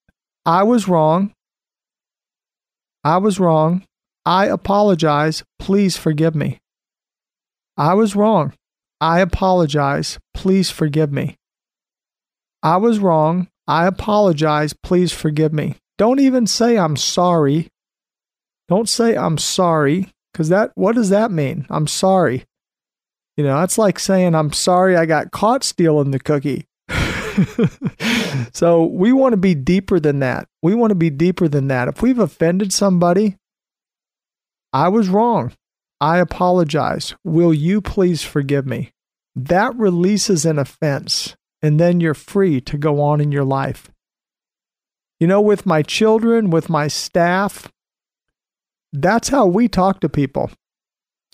[0.45, 1.33] I was wrong.
[3.03, 3.85] I was wrong.
[4.25, 5.43] I apologize.
[5.57, 6.59] Please forgive me.
[7.77, 8.53] I was wrong.
[8.99, 10.19] I apologize.
[10.33, 11.37] Please forgive me.
[12.61, 13.47] I was wrong.
[13.67, 14.73] I apologize.
[14.83, 15.77] Please forgive me.
[15.99, 17.67] Don't even say I'm sorry.
[18.69, 21.67] Don't say I'm sorry because that what does that mean?
[21.69, 22.45] I'm sorry.
[23.35, 26.67] You know, that's like saying I'm sorry I got caught stealing the cookie.
[28.53, 30.47] so we want to be deeper than that.
[30.63, 31.89] We want to be deeper than that.
[31.89, 33.35] If we've offended somebody,
[34.71, 35.51] I was wrong.
[35.99, 37.13] I apologize.
[37.25, 38.91] Will you please forgive me?
[39.35, 43.91] That releases an offense, and then you're free to go on in your life.
[45.19, 47.71] You know, with my children, with my staff,
[48.93, 50.51] that's how we talk to people.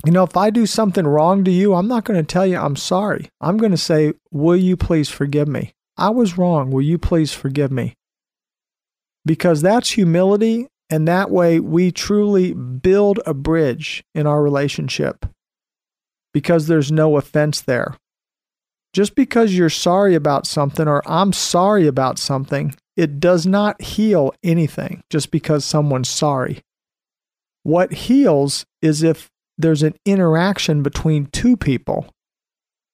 [0.06, 2.58] You know, if I do something wrong to you, I'm not going to tell you
[2.58, 3.30] I'm sorry.
[3.40, 5.74] I'm going to say, Will you please forgive me?
[5.98, 6.72] I was wrong.
[6.72, 7.94] Will you please forgive me?
[9.26, 10.68] Because that's humility.
[10.90, 15.26] And that way we truly build a bridge in our relationship
[16.34, 17.96] because there's no offense there.
[18.94, 24.34] Just because you're sorry about something or I'm sorry about something, it does not heal
[24.44, 26.62] anything just because someone's sorry.
[27.64, 32.08] What heals is if there's an interaction between two people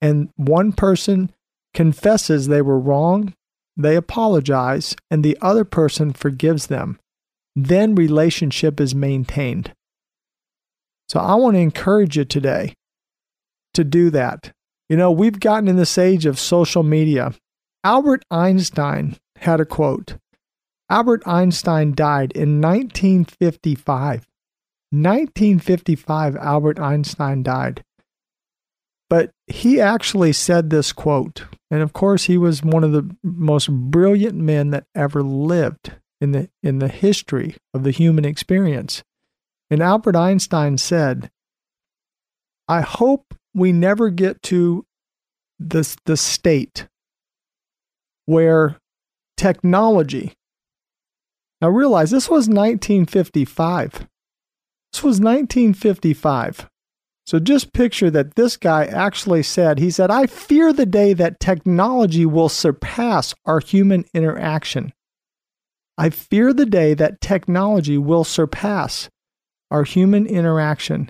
[0.02, 1.32] and one person
[1.74, 3.34] confesses they were wrong,
[3.78, 7.00] they apologize, and the other person forgives them.
[7.56, 9.74] Then relationship is maintained.
[11.10, 12.74] So I want to encourage you today
[13.74, 14.54] to do that.
[14.90, 17.34] You know, we've gotten in this age of social media.
[17.84, 20.18] Albert Einstein had a quote.
[20.90, 24.28] Albert Einstein died in 1955.
[24.92, 27.84] 1955, Albert Einstein died.
[29.10, 31.46] But he actually said this quote.
[31.70, 36.34] And of course, he was one of the most brilliant men that ever lived in
[36.34, 39.04] the, in the history of the human experience.
[39.70, 41.32] And Albert Einstein said,
[42.68, 44.86] I hope we never get to
[45.58, 46.88] the, the state
[48.26, 48.81] where
[49.42, 50.34] technology,
[51.62, 54.08] now realize this was 1955.
[54.94, 56.70] This was 1955.
[57.26, 61.40] So just picture that this guy actually said, he said, I fear the day that
[61.40, 64.94] technology will surpass our human interaction.
[65.98, 69.10] I fear the day that technology will surpass
[69.72, 71.10] our human interaction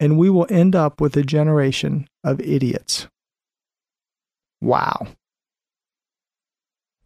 [0.00, 3.06] and we will end up with a generation of idiots.
[4.60, 5.06] Wow.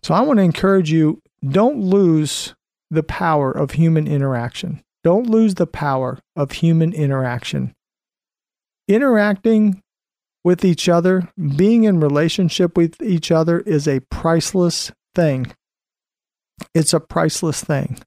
[0.09, 2.54] So I want to encourage you don't lose
[2.90, 4.82] the power of human interaction.
[5.04, 7.74] Don't lose the power of human interaction.
[8.88, 9.82] Interacting
[10.42, 15.52] with each other, being in relationship with each other is a priceless thing.
[16.74, 17.98] It's a priceless thing.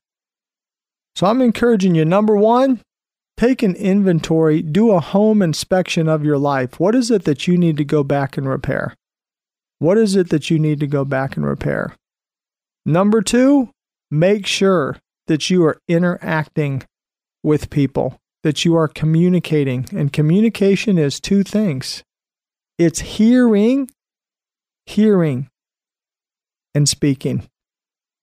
[1.16, 2.82] So I'm encouraging you number one,
[3.38, 6.80] take an inventory, do a home inspection of your life.
[6.80, 8.96] What is it that you need to go back and repair?
[9.82, 11.96] What is it that you need to go back and repair?
[12.86, 13.72] Number two,
[14.12, 16.84] make sure that you are interacting
[17.42, 19.88] with people, that you are communicating.
[19.92, 22.04] And communication is two things
[22.78, 23.90] it's hearing,
[24.86, 25.50] hearing,
[26.76, 27.48] and speaking.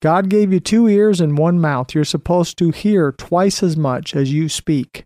[0.01, 1.93] God gave you two ears and one mouth.
[1.93, 5.03] You're supposed to hear twice as much as you speak.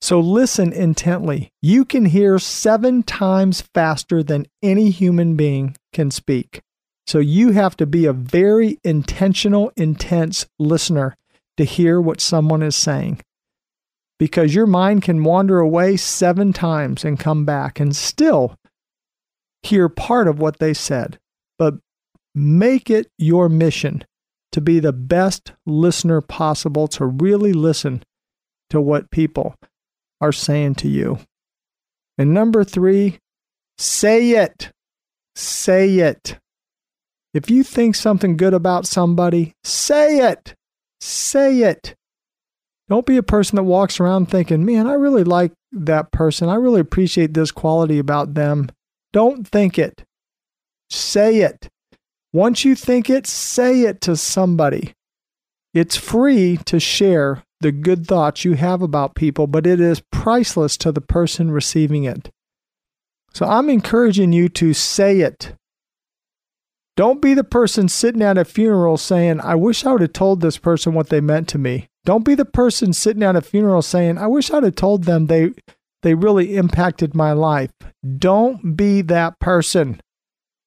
[0.00, 1.52] So listen intently.
[1.60, 6.62] You can hear seven times faster than any human being can speak.
[7.06, 11.16] So you have to be a very intentional, intense listener
[11.56, 13.20] to hear what someone is saying.
[14.18, 18.56] Because your mind can wander away seven times and come back and still
[19.62, 21.18] hear part of what they said.
[21.58, 21.74] But
[22.34, 24.04] make it your mission
[24.52, 28.02] to be the best listener possible, to really listen
[28.70, 29.56] to what people
[30.20, 31.18] are saying to you.
[32.18, 33.18] And number three,
[33.78, 34.70] say it.
[35.34, 36.38] Say it.
[37.32, 40.54] If you think something good about somebody, say it.
[41.00, 41.94] Say it.
[42.88, 46.48] Don't be a person that walks around thinking, man, I really like that person.
[46.48, 48.68] I really appreciate this quality about them.
[49.12, 50.02] Don't think it.
[50.90, 51.68] Say it.
[52.32, 54.92] Once you think it, say it to somebody.
[55.72, 60.76] It's free to share the good thoughts you have about people, but it is priceless
[60.78, 62.30] to the person receiving it.
[63.32, 65.54] So I'm encouraging you to say it.
[66.96, 70.40] Don't be the person sitting at a funeral saying, I wish I would have told
[70.40, 71.88] this person what they meant to me.
[72.04, 75.26] Don't be the person sitting at a funeral saying, I wish I'd have told them
[75.26, 75.52] they
[76.02, 77.72] they really impacted my life.
[78.18, 80.00] Don't be that person.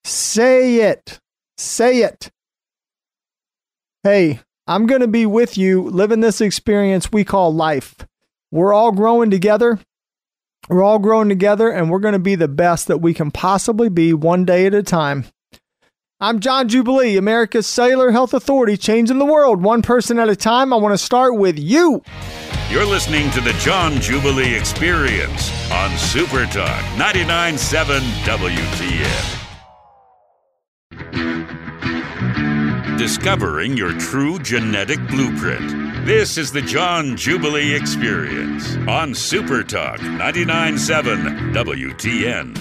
[0.05, 1.19] Say it.
[1.57, 2.29] Say it.
[4.03, 7.95] Hey, I'm going to be with you living this experience we call life.
[8.49, 9.79] We're all growing together.
[10.69, 13.89] We're all growing together, and we're going to be the best that we can possibly
[13.89, 15.25] be one day at a time.
[16.21, 20.71] I'm John Jubilee, America's Cellular Health Authority, changing the world one person at a time.
[20.71, 22.01] I want to start with you.
[22.69, 27.99] You're listening to the John Jubilee Experience on Super Talk 99.7
[31.01, 31.62] WTN.
[32.97, 36.05] Discovering your true genetic blueprint.
[36.05, 42.55] This is the John Jubilee Experience on Super Talk 99.7 WTN.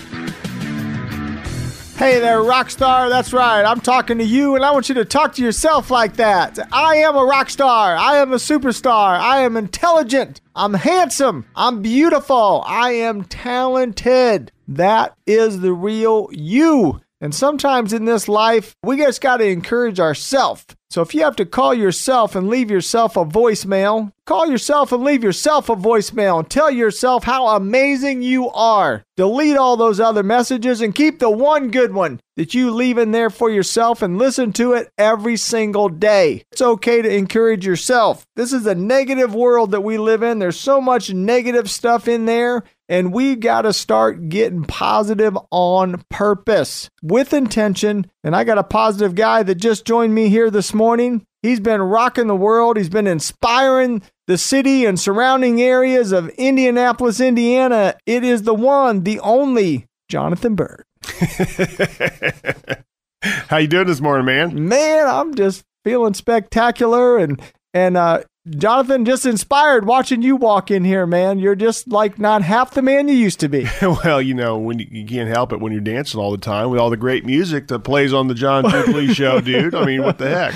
[1.99, 3.11] Hey there, rock star.
[3.11, 3.63] That's right.
[3.63, 6.59] I'm talking to you, and I want you to talk to yourself like that.
[6.73, 7.95] I am a rock star.
[7.95, 9.21] I am a superstar.
[9.21, 10.41] I am intelligent.
[10.57, 11.45] I'm handsome.
[11.55, 12.65] I'm beautiful.
[12.67, 14.51] I am talented.
[14.67, 17.02] That is the real you.
[17.23, 20.67] And sometimes in this life, we just got to encourage ourselves.
[20.91, 25.05] So if you have to call yourself and leave yourself a voicemail, Call yourself and
[25.05, 29.05] leave yourself a voicemail and tell yourself how amazing you are.
[29.15, 33.11] Delete all those other messages and keep the one good one that you leave in
[33.11, 36.45] there for yourself and listen to it every single day.
[36.51, 38.27] It's okay to encourage yourself.
[38.35, 40.39] This is a negative world that we live in.
[40.39, 46.05] There's so much negative stuff in there, and we got to start getting positive on
[46.09, 48.07] purpose with intention.
[48.25, 51.27] And I got a positive guy that just joined me here this morning.
[51.43, 52.77] He's been rocking the world.
[52.77, 57.97] He's been inspiring the city and surrounding areas of Indianapolis, Indiana.
[58.07, 60.85] It is the one, the only Jonathan Bird.
[63.23, 64.69] How you doing this morning, man?
[64.69, 67.43] Man, I'm just feeling spectacular and
[67.75, 71.39] and uh Jonathan, just inspired watching you walk in here, man.
[71.39, 73.69] You're just like not half the man you used to be.
[73.83, 76.71] well, you know, when you, you, can't help it when you're dancing all the time
[76.71, 79.77] with all the great music that plays on the John Jubilee show, dude.
[79.77, 80.53] I mean, what the heck?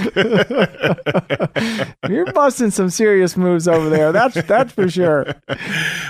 [2.11, 4.11] you're busting some serious moves over there.
[4.11, 5.37] That's that's for sure.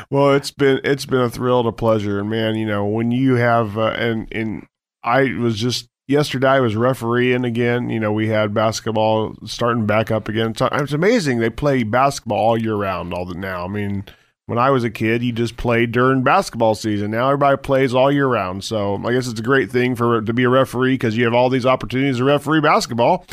[0.08, 3.10] Well, it's been it's been a thrill and a pleasure, and man, you know, when
[3.10, 4.66] you have uh, and and
[5.02, 7.90] I was just yesterday I was refereeing again.
[7.90, 10.54] You know, we had basketball starting back up again.
[10.58, 13.12] It's amazing they play basketball all year round.
[13.12, 14.04] All the now, I mean,
[14.46, 17.10] when I was a kid, you just played during basketball season.
[17.10, 18.62] Now everybody plays all year round.
[18.62, 21.34] So I guess it's a great thing for to be a referee because you have
[21.34, 23.26] all these opportunities to referee basketball.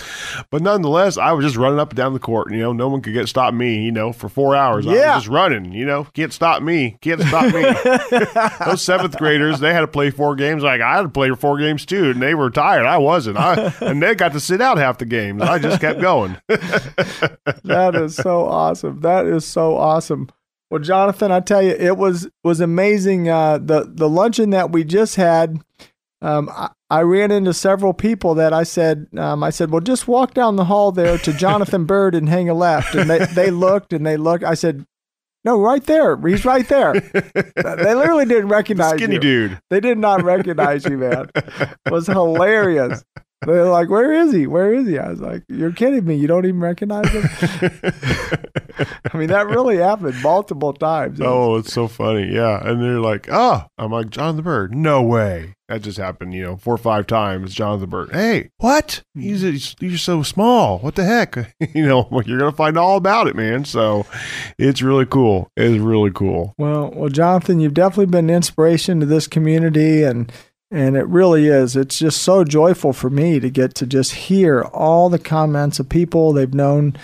[0.50, 2.52] But nonetheless, I was just running up and down the court.
[2.52, 3.84] You know, no one could get stop me.
[3.86, 4.92] You know, for four hours, yeah.
[4.92, 5.72] I was just running.
[5.72, 6.98] You know, can't stop me.
[7.02, 7.62] Can't stop me.
[8.66, 10.64] Those seventh graders, they had to play four games.
[10.64, 12.88] Like I had to play four games too, and they were tired.
[12.88, 13.38] I wasn't.
[13.38, 15.44] I and they got to sit out half the games.
[15.44, 16.38] I just kept going.
[16.48, 19.02] that is so awesome.
[19.02, 20.30] That is so awesome.
[20.74, 23.30] Well, Jonathan, I tell you, it was was amazing.
[23.30, 25.60] Uh, the the luncheon that we just had,
[26.20, 30.08] um, I, I, ran into several people that I said, um, I said, well, just
[30.08, 32.96] walk down the hall there to Jonathan Bird and hang a left.
[32.96, 34.44] And they, they looked and they looked.
[34.44, 34.88] I said,
[35.46, 36.18] no, right there.
[36.18, 36.94] He's right there.
[36.94, 39.20] they literally didn't recognize Skinny you.
[39.20, 39.62] dude.
[39.70, 41.30] They did not recognize you, man.
[41.36, 43.06] It was hilarious.
[43.46, 44.48] They're like, "Where is he?
[44.48, 46.16] Where is he?" I was like, "You're kidding me!
[46.16, 47.24] You don't even recognize him."
[49.14, 51.20] I mean, that really happened multiple times.
[51.22, 52.68] Oh, it's so funny, yeah.
[52.68, 54.74] And they're like, "Oh," I'm like, "John the Bird?
[54.74, 57.54] No way!" That just happened, you know, four or five times.
[57.54, 58.12] John the Bird.
[58.12, 59.02] Hey, what?
[59.16, 60.80] He's, he's you're so small.
[60.80, 61.36] What the heck?
[61.74, 63.66] you know, like you're gonna find all about it, man.
[63.66, 64.06] So
[64.58, 65.50] it's really cool.
[65.56, 66.54] It's really cool.
[66.58, 70.32] Well, well, Jonathan, you've definitely been an inspiration to this community and
[70.74, 71.76] and it really is.
[71.76, 75.88] It's just so joyful for me to get to just hear all the comments of
[75.88, 76.98] people they've known,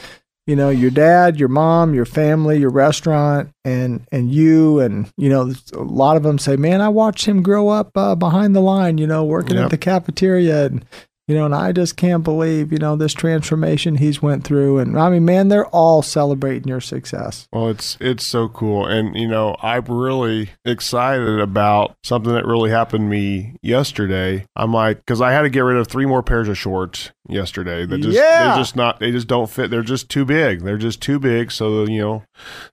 [0.47, 5.29] you know, your dad, your mom, your family, your restaurant, and and you, and you
[5.29, 8.61] know, a lot of them say, "Man, I watched him grow up uh, behind the
[8.61, 9.65] line, you know, working yep.
[9.65, 10.83] at the cafeteria." And
[11.29, 14.79] you know, and I just can't believe, you know, this transformation he's went through.
[14.79, 17.47] And I mean, man, they're all celebrating your success.
[17.53, 22.71] Well, it's it's so cool, and you know, I'm really excited about something that really
[22.71, 24.47] happened to me yesterday.
[24.55, 27.85] I'm like, because I had to get rid of three more pairs of shorts yesterday.
[27.85, 28.47] That just yeah.
[28.47, 29.69] they're just not they just don't fit.
[29.69, 30.61] They're just too big.
[30.61, 31.51] They're just too big.
[31.51, 32.23] So you know,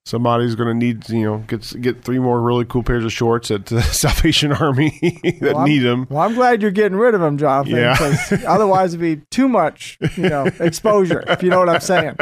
[0.04, 3.50] somebody's going to need you know get get three more really cool pairs of shorts
[3.50, 4.98] at the Salvation Army
[5.40, 6.07] that well, need them.
[6.09, 7.76] Well, I'm glad you're getting rid of them, Jonathan.
[7.76, 7.96] Yeah.
[8.46, 11.24] Otherwise, it'd be too much, you know, exposure.
[11.28, 12.16] if you know what I'm saying.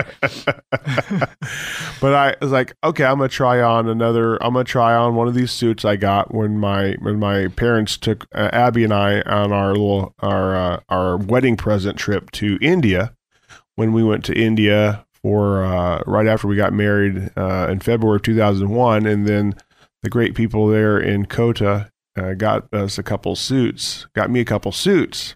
[2.01, 4.43] but I was like, okay, I'm gonna try on another.
[4.43, 7.97] I'm gonna try on one of these suits I got when my when my parents
[7.97, 12.59] took uh, Abby and I on our little our uh, our wedding present trip to
[12.61, 13.15] India.
[13.77, 18.17] When we went to India for uh, right after we got married uh, in February
[18.17, 19.55] of 2001, and then
[20.03, 24.45] the great people there in Kota uh, got us a couple suits, got me a
[24.45, 25.35] couple suits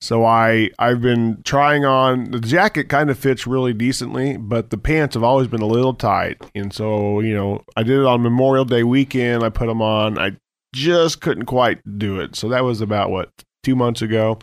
[0.00, 4.76] so I I've been trying on the jacket kind of fits really decently, but the
[4.78, 6.42] pants have always been a little tight.
[6.54, 9.42] And so, you know, I did it on Memorial Day weekend.
[9.42, 10.18] I put them on.
[10.18, 10.32] I
[10.74, 12.36] just couldn't quite do it.
[12.36, 13.30] So that was about what
[13.64, 14.38] 2 months ago.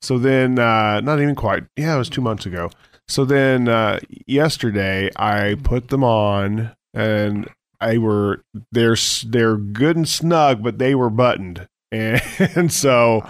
[0.00, 1.64] So then uh not even quite.
[1.76, 2.70] Yeah, it was 2 months ago.
[3.08, 7.48] So then uh yesterday I put them on and
[7.80, 8.96] I were they're
[9.26, 11.66] they're good and snug, but they were buttoned.
[11.92, 13.20] And, so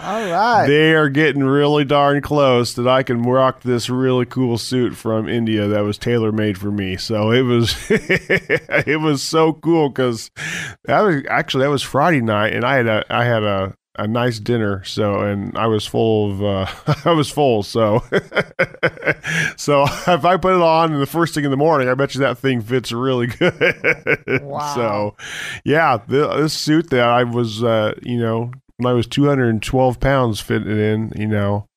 [0.67, 5.27] they are getting really darn close that I can rock this really cool suit from
[5.27, 6.95] India that was tailor made for me.
[6.95, 10.29] So it was it was so cool because
[10.85, 13.73] that was actually that was Friday night and I had a I had a
[14.03, 17.99] a nice dinner so and i was full of uh, i was full so
[19.55, 22.19] so if i put it on the first thing in the morning i bet you
[22.19, 24.75] that thing fits really good wow.
[24.75, 25.15] so
[25.63, 30.39] yeah the, this suit that i was uh, you know when i was 212 pounds
[30.39, 31.67] fitting in you know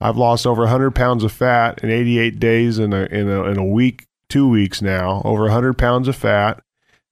[0.00, 3.58] i've lost over 100 pounds of fat in 88 days in a in a, in
[3.58, 6.62] a week two weeks now, over 100 pounds of fat.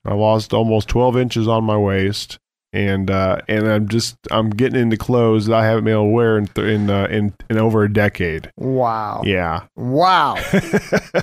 [0.04, 2.38] I lost almost 12 inches on my waist,
[2.72, 6.10] and uh, and I'm just I'm getting into clothes that I haven't been able to
[6.10, 8.50] wear in th- in, uh, in in over a decade.
[8.56, 9.22] Wow.
[9.24, 9.64] Yeah.
[9.76, 10.36] Wow.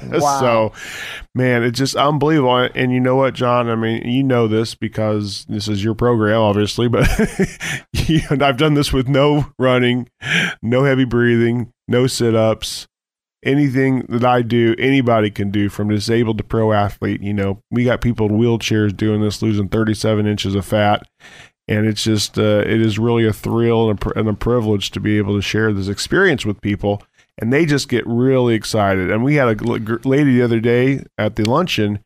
[0.03, 0.39] Wow.
[0.39, 0.71] so,
[1.33, 2.69] man, it's just unbelievable.
[2.75, 3.69] And you know what, John?
[3.69, 7.07] I mean, you know this because this is your program, obviously, but
[7.93, 10.09] you, I've done this with no running,
[10.61, 12.87] no heavy breathing, no sit ups.
[13.43, 17.21] Anything that I do, anybody can do from disabled to pro athlete.
[17.21, 21.07] You know, we got people in wheelchairs doing this, losing 37 inches of fat.
[21.67, 24.99] And it's just, uh, it is really a thrill and a, and a privilege to
[24.99, 27.01] be able to share this experience with people
[27.37, 29.09] and they just get really excited.
[29.09, 31.99] And we had a lady the other day at the luncheon,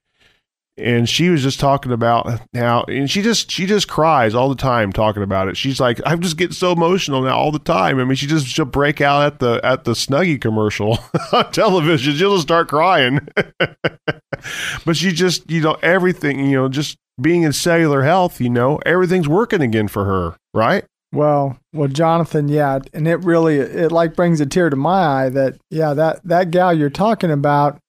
[0.78, 4.56] and she was just talking about how, and she just she just cries all the
[4.56, 5.58] time talking about it.
[5.58, 8.00] She's like, I'm just getting so emotional now all the time.
[8.00, 11.00] I mean, she just she'll break out at the at the Snuggie commercial
[11.34, 12.16] on television.
[12.16, 13.28] She'll just start crying.
[14.86, 18.80] but she just you know everything you know just being in cellular health, you know
[18.86, 20.86] everything's working again for her, right?
[21.14, 25.30] Well, well, Jonathan, yeah, and it really it like brings a tear to my eye
[25.30, 27.80] that yeah that that gal you're talking about,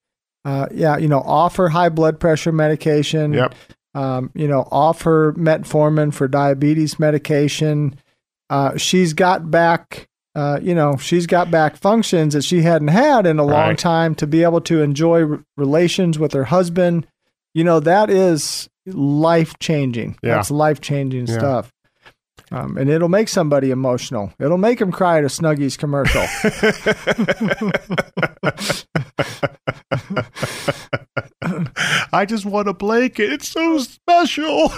[0.45, 3.55] uh, yeah, you know, offer high blood pressure medication, Yep.
[3.95, 7.95] um, you know, offer metformin for diabetes medication.
[8.49, 13.25] Uh, she's got back, uh, you know, she's got back functions that she hadn't had
[13.25, 17.05] in a long time to be able to enjoy re- relations with her husband.
[17.53, 20.17] You know, that is life changing.
[20.23, 20.35] Yeah.
[20.35, 21.37] That's life changing Yeah.
[21.37, 21.71] stuff.
[22.51, 24.33] Um, and it'll make somebody emotional.
[24.39, 26.25] It'll make them cry at a Snuggies commercial.
[32.11, 33.31] I just want a blanket.
[33.31, 34.71] It's so special.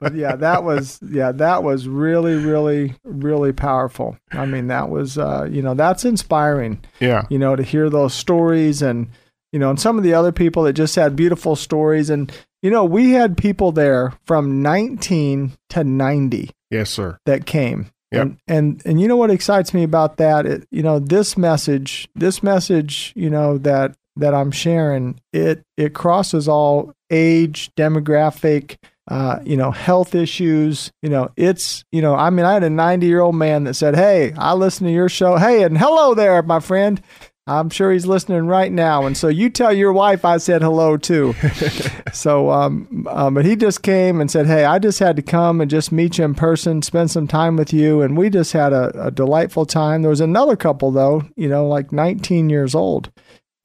[0.00, 4.16] but yeah, that was yeah, that was really, really, really powerful.
[4.32, 6.84] I mean, that was uh, you know, that's inspiring.
[7.00, 7.22] yeah.
[7.30, 9.08] You know, to hear those stories and
[9.52, 12.32] you know, and some of the other people that just had beautiful stories and
[12.62, 17.18] you know, we had people there from 19 to 90 Yes, sir.
[17.26, 17.90] that came.
[18.12, 18.22] Yep.
[18.22, 20.46] And, and and you know what excites me about that?
[20.46, 25.92] It, you know, this message, this message, you know that that I'm sharing, it it
[25.94, 28.76] crosses all age, demographic,
[29.08, 30.90] uh, you know, health issues.
[31.02, 33.74] You know, it's you know, I mean, I had a 90 year old man that
[33.74, 35.36] said, "Hey, I listen to your show.
[35.36, 37.00] Hey, and hello there, my friend."
[37.48, 40.96] I'm sure he's listening right now, and so you tell your wife I said hello
[40.96, 41.34] too.
[42.12, 45.60] so, um, um, but he just came and said, "Hey, I just had to come
[45.60, 48.72] and just meet you in person, spend some time with you," and we just had
[48.72, 50.02] a, a delightful time.
[50.02, 53.12] There was another couple though, you know, like 19 years old,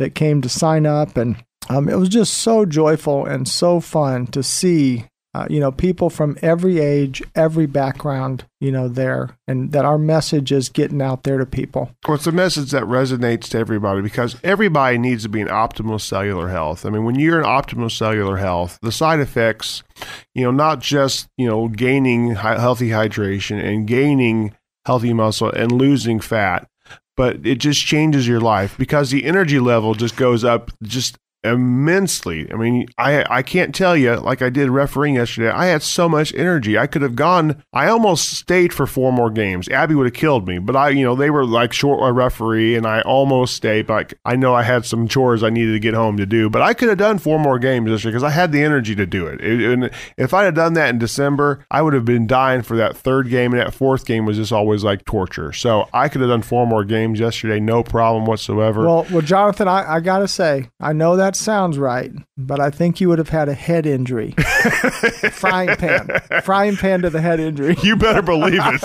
[0.02, 4.28] that came to sign up, and um, it was just so joyful and so fun
[4.28, 5.06] to see.
[5.34, 9.98] Uh, you know, people from every age, every background, you know, there, and that our
[9.98, 11.90] message is getting out there to people.
[12.06, 16.02] Well, it's a message that resonates to everybody because everybody needs to be in optimal
[16.02, 16.86] cellular health.
[16.86, 19.84] I mean, when you're in optimal cellular health, the side effects,
[20.36, 24.54] you know, not just, you know, gaining healthy hydration and gaining
[24.86, 26.68] healthy muscle and losing fat,
[27.16, 32.52] but it just changes your life because the energy level just goes up just immensely.
[32.52, 35.50] I mean, I I can't tell you like I did refereeing yesterday.
[35.50, 36.78] I had so much energy.
[36.78, 37.64] I could have gone.
[37.74, 39.68] I almost stayed for four more games.
[39.70, 42.76] Abby would have killed me, but I, you know, they were like short a referee,
[42.76, 43.90] and I almost stayed.
[43.90, 46.62] Like I know I had some chores I needed to get home to do, but
[46.62, 49.06] I could have done four more games this year because I had the energy to
[49.06, 49.42] do it.
[49.42, 52.76] It- And if I had done that in December, I would have been dying for
[52.78, 55.54] that third game, and that fourth game was just always like torture.
[55.54, 58.86] So I could have done four more games yesterday, no problem whatsoever.
[58.86, 63.02] Well, well, Jonathan, I, I gotta say, I know that sounds right, but I think
[63.02, 64.32] you would have had a head injury.
[65.32, 66.10] frying pan,
[66.44, 67.76] frying pan to the head injury.
[67.84, 68.82] you better believe it.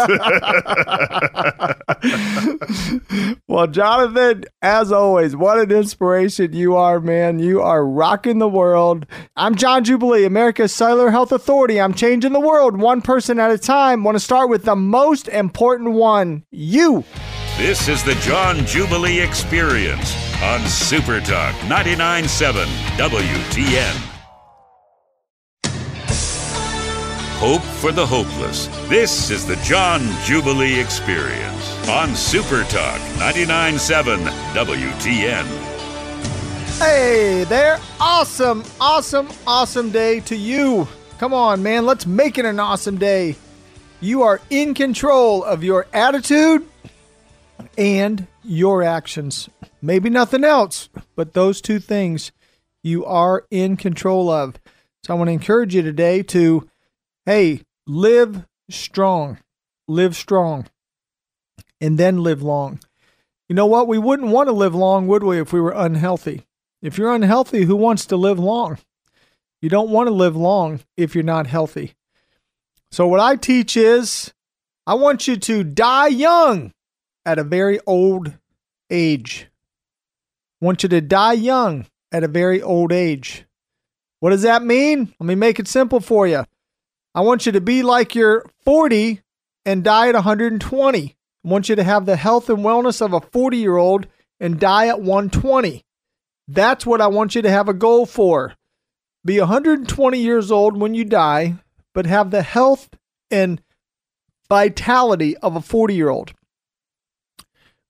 [3.48, 7.38] Well, Jonathan, as always, what an inspiration you are, man.
[7.38, 9.06] You are rocking the world.
[9.36, 11.80] I'm John Jubilee, America's Cellular Health Authority.
[11.80, 14.04] I'm changing the world one person at a time.
[14.04, 17.04] Want to start with the most important one you.
[17.58, 22.66] This is the John Jubilee Experience on Super Talk 99.7
[22.98, 23.94] WTN.
[27.38, 28.66] Hope for the hopeless.
[28.90, 34.18] This is the John Jubilee Experience on Super Talk 99.7
[34.52, 35.46] WTN.
[36.78, 37.80] Hey there.
[37.98, 40.86] Awesome, awesome, awesome day to you.
[41.16, 41.86] Come on, man.
[41.86, 43.34] Let's make it an awesome day.
[44.02, 46.68] You are in control of your attitude
[47.76, 49.48] and your actions.
[49.82, 52.32] Maybe nothing else, but those two things
[52.82, 54.56] you are in control of.
[55.04, 56.68] So I want to encourage you today to,
[57.24, 59.38] hey, live strong,
[59.86, 60.66] live strong,
[61.80, 62.80] and then live long.
[63.48, 63.86] You know what?
[63.86, 66.46] We wouldn't want to live long, would we, if we were unhealthy?
[66.82, 68.78] If you're unhealthy, who wants to live long?
[69.60, 71.94] You don't want to live long if you're not healthy.
[72.90, 74.32] So, what I teach is
[74.86, 76.72] I want you to die young
[77.26, 78.32] at a very old
[78.88, 79.48] age.
[80.60, 83.44] Want you to die young at a very old age.
[84.20, 85.12] What does that mean?
[85.20, 86.44] Let me make it simple for you.
[87.14, 89.20] I want you to be like you're 40
[89.66, 91.16] and die at 120.
[91.44, 94.06] I want you to have the health and wellness of a 40 year old
[94.40, 95.84] and die at 120.
[96.48, 98.54] That's what I want you to have a goal for.
[99.24, 101.56] Be 120 years old when you die,
[101.92, 102.88] but have the health
[103.30, 103.60] and
[104.48, 106.32] vitality of a 40 year old.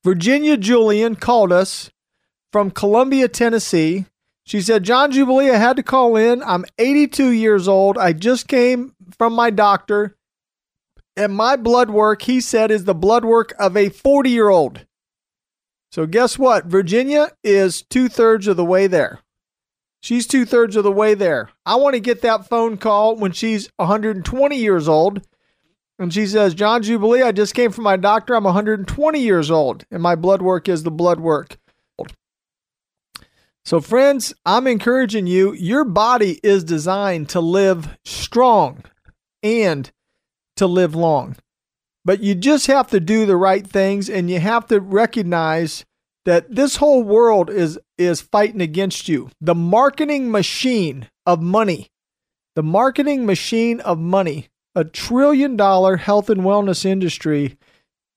[0.07, 1.91] Virginia Julian called us
[2.53, 4.07] from Columbia, Tennessee.
[4.45, 6.45] She said, John Jubilee, I had to call in.
[6.45, 7.99] I'm 82 years old.
[7.99, 10.17] I just came from my doctor.
[11.17, 14.87] And my blood work, he said, is the blood work of a 40 year old.
[15.91, 16.67] So, guess what?
[16.67, 19.19] Virginia is two thirds of the way there.
[20.01, 21.51] She's two thirds of the way there.
[21.65, 25.27] I want to get that phone call when she's 120 years old.
[25.99, 28.35] And she says, John Jubilee, I just came from my doctor.
[28.35, 31.57] I'm 120 years old, and my blood work is the blood work.
[33.65, 35.53] So, friends, I'm encouraging you.
[35.55, 38.85] Your body is designed to live strong
[39.43, 39.91] and
[40.57, 41.37] to live long.
[42.05, 45.85] But you just have to do the right things and you have to recognize
[46.25, 49.31] that this whole world is is fighting against you.
[49.41, 51.89] The marketing machine of money.
[52.55, 54.49] The marketing machine of money.
[54.77, 57.57] A trillion dollar health and wellness industry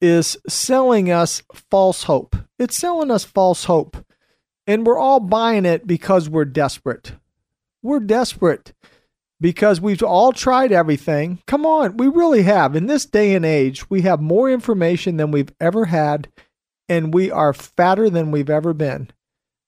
[0.02, 2.36] is selling us false hope.
[2.60, 3.96] It's selling us false hope.
[4.68, 7.14] And we're all buying it because we're desperate.
[7.82, 8.74] We're desperate
[9.40, 11.42] because we've all tried everything.
[11.48, 12.76] Come on, we really have.
[12.76, 16.28] In this day and age, we have more information than we've ever had,
[16.90, 19.10] and we are fatter than we've ever been.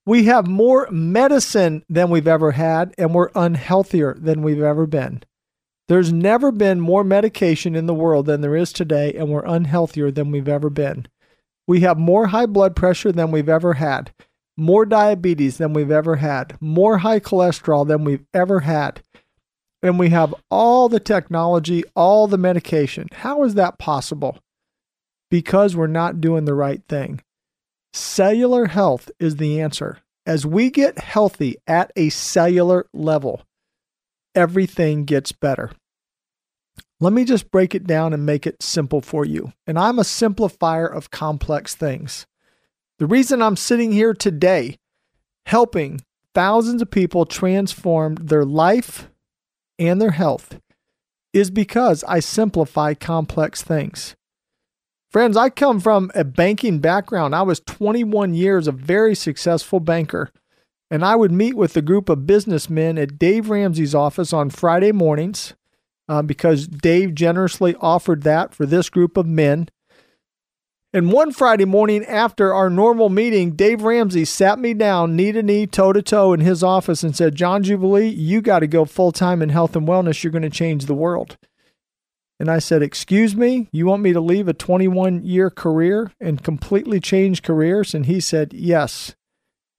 [0.06, 5.24] We have more medicine than we've ever had, and we're unhealthier than we've ever been.
[5.88, 10.14] There's never been more medication in the world than there is today, and we're unhealthier
[10.14, 11.08] than we've ever been.
[11.68, 14.14] We have more high blood pressure than we've ever had,
[14.58, 19.02] more diabetes than we've ever had, more high cholesterol than we've ever had
[19.84, 23.08] and we have all the technology, all the medication.
[23.12, 24.38] How is that possible?
[25.30, 27.22] Because we're not doing the right thing.
[27.94, 30.00] Cellular health is the answer.
[30.26, 33.42] As we get healthy at a cellular level,
[34.36, 35.72] everything gets better.
[37.00, 39.54] Let me just break it down and make it simple for you.
[39.66, 42.28] And I'm a simplifier of complex things.
[43.00, 44.78] The reason I'm sitting here today
[45.48, 46.02] helping
[46.36, 49.10] thousands of people transform their life,
[49.80, 50.60] and their health
[51.34, 54.16] is because I simplify complex things.
[55.10, 57.36] Friends, I come from a banking background.
[57.36, 60.30] I was 21 years a very successful banker,
[60.92, 64.92] and I would meet with a group of businessmen at Dave Ramsey's office on Friday
[64.92, 65.54] mornings
[66.10, 69.70] uh, because Dave generously offered that for this group of men.
[70.94, 75.42] And one Friday morning after our normal meeting, Dave Ramsey sat me down knee to
[75.42, 78.84] knee, toe to toe in his office and said, John Jubilee, you got to go
[78.84, 80.22] full time in health and wellness.
[80.22, 81.38] You're going to change the world.
[82.38, 86.44] And I said, Excuse me, you want me to leave a 21 year career and
[86.44, 87.94] completely change careers?
[87.94, 89.16] And he said, Yes.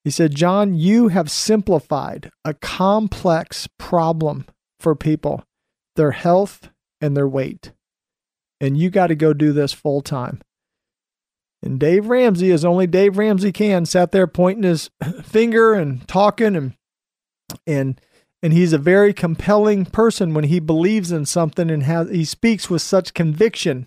[0.04, 4.46] He said, John, you have simplified a complex problem
[4.80, 5.44] for people
[5.94, 7.72] their health and their weight.
[8.60, 10.40] And you got to go do this full time.
[11.62, 14.90] And Dave Ramsey, as only Dave Ramsey can, sat there pointing his
[15.22, 16.74] finger and talking and
[17.66, 18.00] and
[18.42, 22.68] and he's a very compelling person when he believes in something and has he speaks
[22.68, 23.86] with such conviction.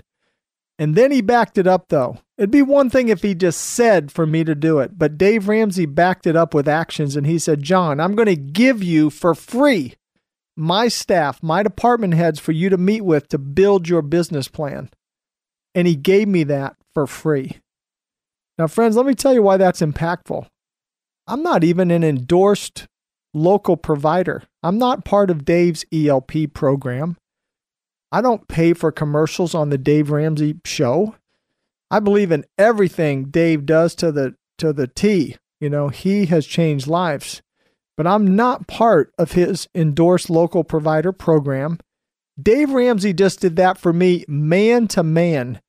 [0.79, 2.19] And then he backed it up though.
[2.37, 5.47] It'd be one thing if he just said for me to do it, but Dave
[5.47, 9.09] Ramsey backed it up with actions and he said, "John, I'm going to give you
[9.09, 9.95] for free
[10.57, 14.89] my staff, my department heads for you to meet with to build your business plan."
[15.73, 17.57] And he gave me that for free.
[18.57, 20.47] Now, friends, let me tell you why that's impactful.
[21.27, 22.87] I'm not even an endorsed
[23.33, 24.43] local provider.
[24.63, 27.17] I'm not part of Dave's ELP program.
[28.11, 31.15] I don't pay for commercials on the Dave Ramsey show.
[31.95, 35.37] I believe in everything Dave does to the to the T.
[35.61, 37.41] You know, he has changed lives.
[37.95, 41.79] But I'm not part of his endorsed local provider program.
[42.37, 45.61] Dave Ramsey just did that for me man to man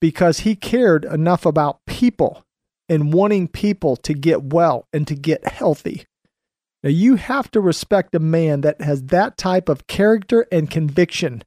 [0.00, 2.44] because he cared enough about people
[2.88, 6.04] and wanting people to get well and to get healthy.
[6.84, 11.42] Now, you have to respect a man that has that type of character and conviction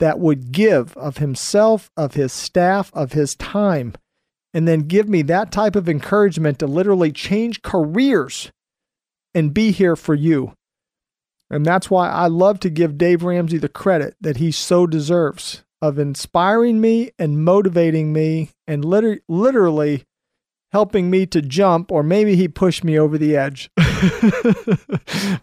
[0.00, 3.94] that would give of himself, of his staff, of his time,
[4.52, 8.50] and then give me that type of encouragement to literally change careers
[9.34, 10.54] and be here for you.
[11.50, 15.62] And that's why I love to give Dave Ramsey the credit that he so deserves
[15.82, 20.04] of inspiring me and motivating me and liter- literally
[20.72, 23.70] helping me to jump, or maybe he pushed me over the edge.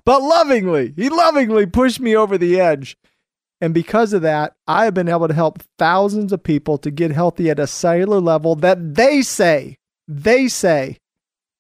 [0.04, 2.98] but lovingly, he lovingly pushed me over the edge.
[3.62, 7.12] And because of that, I have been able to help thousands of people to get
[7.12, 9.78] healthy at a cellular level that they say,
[10.08, 10.98] they say,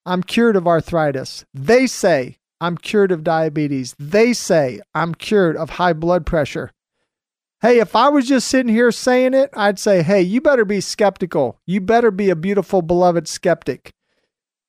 [0.04, 1.46] I'm cured of arthritis.
[1.54, 3.96] They say, I'm cured of diabetes.
[4.00, 6.72] They say, I'm cured of high blood pressure.
[7.62, 10.82] Hey, if I was just sitting here saying it, I'd say, hey, you better be
[10.82, 11.60] skeptical.
[11.68, 13.94] You better be a beautiful, beloved skeptic.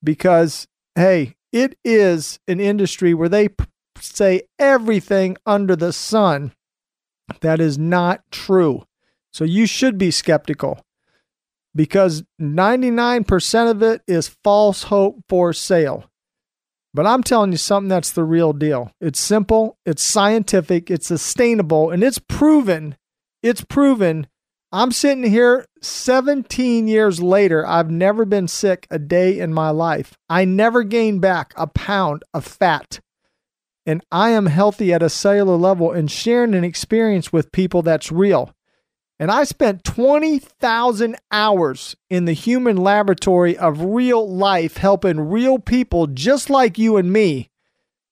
[0.05, 3.65] Because, hey, it is an industry where they p-
[3.99, 6.53] say everything under the sun
[7.41, 8.85] that is not true.
[9.33, 10.85] So you should be skeptical
[11.75, 16.05] because 99% of it is false hope for sale.
[16.95, 18.93] But I'm telling you something that's the real deal.
[19.01, 22.97] It's simple, it's scientific, it's sustainable, and it's proven.
[23.43, 24.27] It's proven.
[24.71, 27.67] I'm sitting here 17 years later.
[27.67, 30.17] I've never been sick a day in my life.
[30.29, 33.01] I never gained back a pound of fat.
[33.85, 38.13] And I am healthy at a cellular level and sharing an experience with people that's
[38.13, 38.55] real.
[39.19, 46.09] And I spent 20,000 hours in the human laboratory of real life helping real people
[46.09, 47.49] just like you and me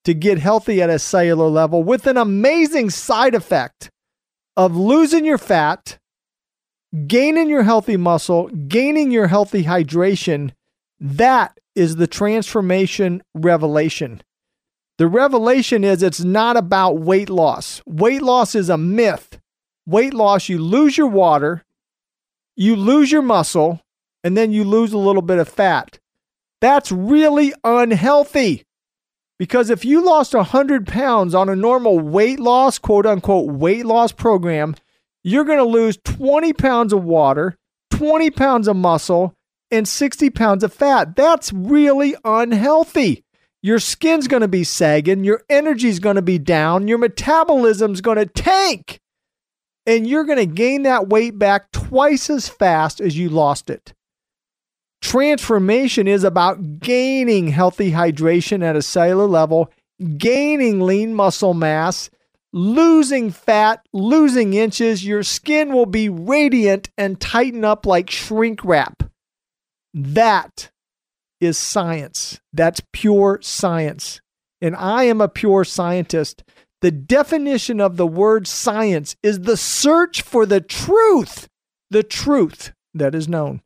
[0.04, 3.90] to get healthy at a cellular level with an amazing side effect
[4.56, 5.98] of losing your fat,
[7.06, 10.52] gaining your healthy muscle, gaining your healthy hydration.
[10.98, 14.22] That is the transformation revelation.
[15.00, 17.80] The revelation is it's not about weight loss.
[17.86, 19.40] Weight loss is a myth
[19.86, 21.64] weight loss, you lose your water,
[22.54, 23.80] you lose your muscle,
[24.22, 25.98] and then you lose a little bit of fat.
[26.60, 28.64] That's really unhealthy.
[29.38, 34.12] Because if you lost 100 pounds on a normal weight loss, quote unquote, weight loss
[34.12, 34.76] program,
[35.24, 37.56] you're going to lose 20 pounds of water,
[37.90, 39.34] 20 pounds of muscle,
[39.70, 41.16] and 60 pounds of fat.
[41.16, 43.24] That's really unhealthy.
[43.62, 48.16] Your skin's going to be sagging, your energy's going to be down, your metabolism's going
[48.16, 49.00] to tank
[49.86, 53.92] and you're going to gain that weight back twice as fast as you lost it.
[55.02, 59.72] Transformation is about gaining healthy hydration at a cellular level,
[60.18, 62.10] gaining lean muscle mass,
[62.52, 65.04] losing fat, losing inches.
[65.04, 69.02] Your skin will be radiant and tighten up like shrink wrap.
[69.94, 70.70] That
[71.40, 72.40] is science.
[72.52, 74.20] That's pure science.
[74.60, 76.42] And I am a pure scientist.
[76.82, 81.48] The definition of the word science is the search for the truth,
[81.90, 83.62] the truth that is known.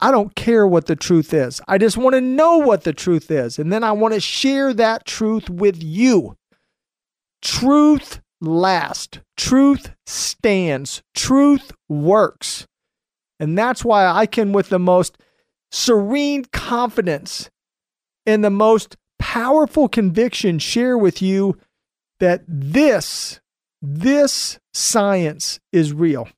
[0.00, 1.60] I don't care what the truth is.
[1.68, 3.58] I just want to know what the truth is.
[3.58, 6.36] And then I want to share that truth with you.
[7.42, 12.66] Truth lasts, truth stands, truth works.
[13.38, 15.18] And that's why I can, with the most
[15.70, 17.50] serene confidence
[18.26, 21.56] and the most powerful conviction, share with you
[22.18, 23.40] that this
[23.82, 26.28] this science is real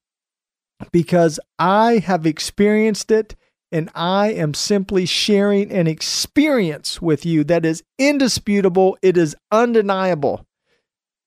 [0.93, 3.35] because I have experienced it
[3.73, 10.45] and I am simply sharing an experience with you that is indisputable, it is undeniable.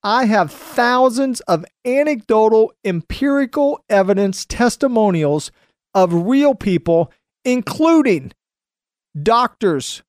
[0.04, 5.52] I have thousands of anecdotal, empirical evidence testimonials
[5.96, 7.12] of real people,
[7.46, 8.34] including
[9.22, 10.04] doctors,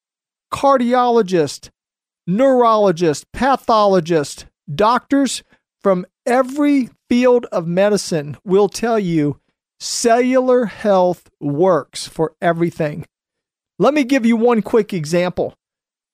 [0.52, 1.70] cardiologists,
[2.26, 5.44] neurologists, pathologists, doctors
[5.80, 9.38] from every field of medicine will tell you
[9.78, 13.06] cellular health works for everything.
[13.78, 15.54] Let me give you one quick example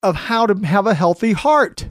[0.03, 1.89] of how to have a healthy heart.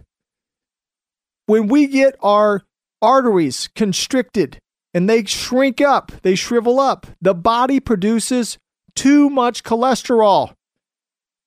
[1.45, 2.63] When we get our
[3.01, 4.59] arteries constricted
[4.93, 8.57] and they shrink up, they shrivel up, the body produces
[8.95, 10.55] too much cholesterol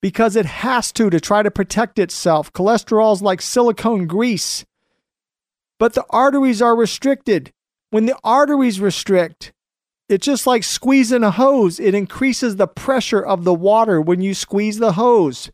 [0.01, 2.53] because it has to to try to protect itself.
[2.53, 4.65] Cholesterol is like silicone grease.
[5.79, 7.53] But the arteries are restricted.
[7.91, 9.53] When the arteries restrict,
[10.09, 11.81] it's just like squeezing a hose.
[11.81, 15.51] It increases the pressure of the water when you squeeze the hose.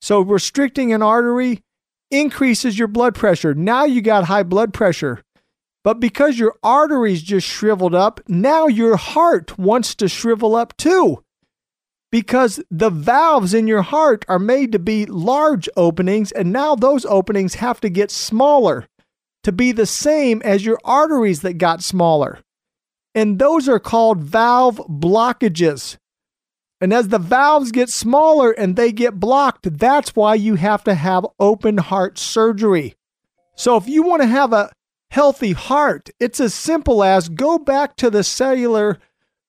[0.00, 1.62] So restricting an artery
[2.10, 3.54] increases your blood pressure.
[3.54, 5.22] Now you got high blood pressure.
[5.84, 11.22] But because your arteries just shriveled up, now your heart wants to shrivel up too
[12.10, 17.04] because the valves in your heart are made to be large openings, and now those
[17.04, 18.86] openings have to get smaller
[19.44, 22.38] to be the same as your arteries that got smaller.
[23.14, 25.96] And those are called valve blockages.
[26.80, 30.94] And as the valves get smaller and they get blocked, that's why you have to
[30.94, 32.94] have open heart surgery.
[33.56, 34.70] So if you want to have a
[35.10, 38.98] healthy heart, it's as simple as go back to the cellular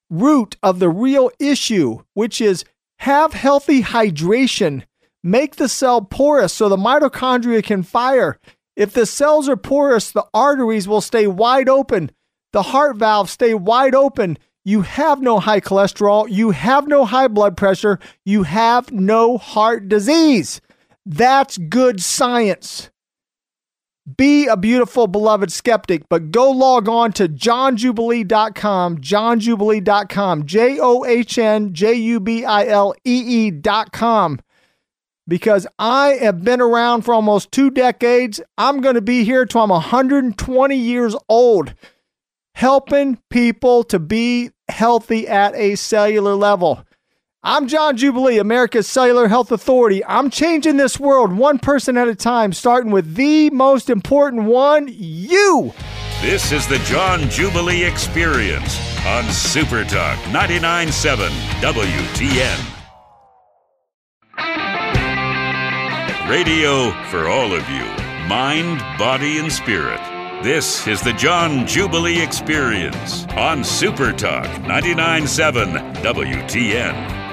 [0.10, 2.66] root of the real issue, which is
[3.00, 4.84] have healthy hydration.
[5.24, 8.40] Make the cell porous so the mitochondria can fire.
[8.76, 12.12] If the cells are porous, the arteries will stay wide open.
[12.54, 14.38] The heart valves stay wide open
[14.70, 19.88] you have no high cholesterol, you have no high blood pressure, you have no heart
[19.88, 20.62] disease.
[21.06, 22.92] That's good science.
[24.18, 31.38] Be a beautiful, beloved skeptic, but go log on to johnjubilee.com, johnjubilee.com, J O H
[31.38, 34.40] N J U B I L E E.com,
[35.28, 38.40] because I have been around for almost two decades.
[38.58, 41.74] I'm going to be here till I'm 120 years old
[42.56, 46.84] helping people to be healthy at a cellular level.
[47.42, 50.04] I'm John Jubilee, America's Cellular Health Authority.
[50.04, 54.90] I'm changing this world one person at a time, starting with the most important one
[54.92, 55.74] you.
[56.22, 61.30] This is the John Jubilee Experience on Super Talk 99.7
[61.62, 62.60] WTN.
[66.30, 67.86] Radio for all of you,
[68.28, 70.02] mind, body, and spirit.
[70.44, 77.29] This is the John Jubilee Experience on Super Talk 99.7 WTN.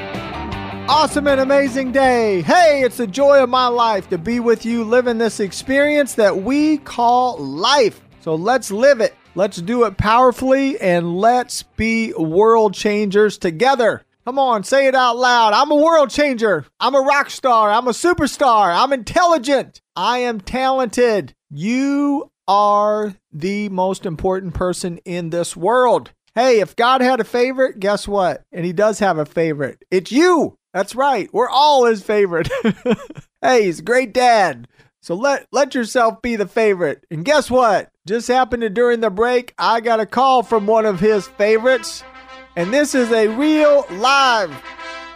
[0.88, 2.42] Awesome and amazing day.
[2.42, 6.42] Hey, it's the joy of my life to be with you living this experience that
[6.44, 8.00] we call life.
[8.20, 9.16] So let's live it.
[9.34, 14.04] Let's do it powerfully and let's be world changers together.
[14.24, 15.54] Come on, say it out loud.
[15.54, 16.64] I'm a world changer.
[16.78, 17.72] I'm a rock star.
[17.72, 18.72] I'm a superstar.
[18.72, 19.82] I'm intelligent.
[19.96, 21.34] I am talented.
[21.50, 26.12] You are the most important person in this world.
[26.36, 28.44] Hey, if God had a favorite, guess what?
[28.52, 29.82] And he does have a favorite.
[29.90, 30.58] It's you.
[30.76, 31.32] That's right.
[31.32, 32.50] We're all his favorite.
[33.40, 34.68] hey, he's a great dad.
[35.00, 37.06] So let let yourself be the favorite.
[37.10, 37.88] And guess what?
[38.06, 42.04] Just happened to during the break, I got a call from one of his favorites.
[42.56, 44.50] And this is a real live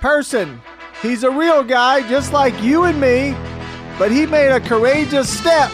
[0.01, 0.63] person.
[1.03, 3.37] He's a real guy just like you and me,
[3.99, 5.71] but he made a courageous step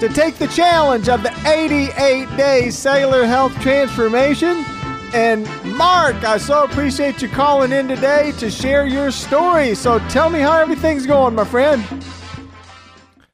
[0.00, 4.64] to take the challenge of the 88 day cellular health transformation.
[5.14, 9.74] And Mark, I so appreciate you calling in today to share your story.
[9.74, 11.82] So tell me how everything's going, my friend.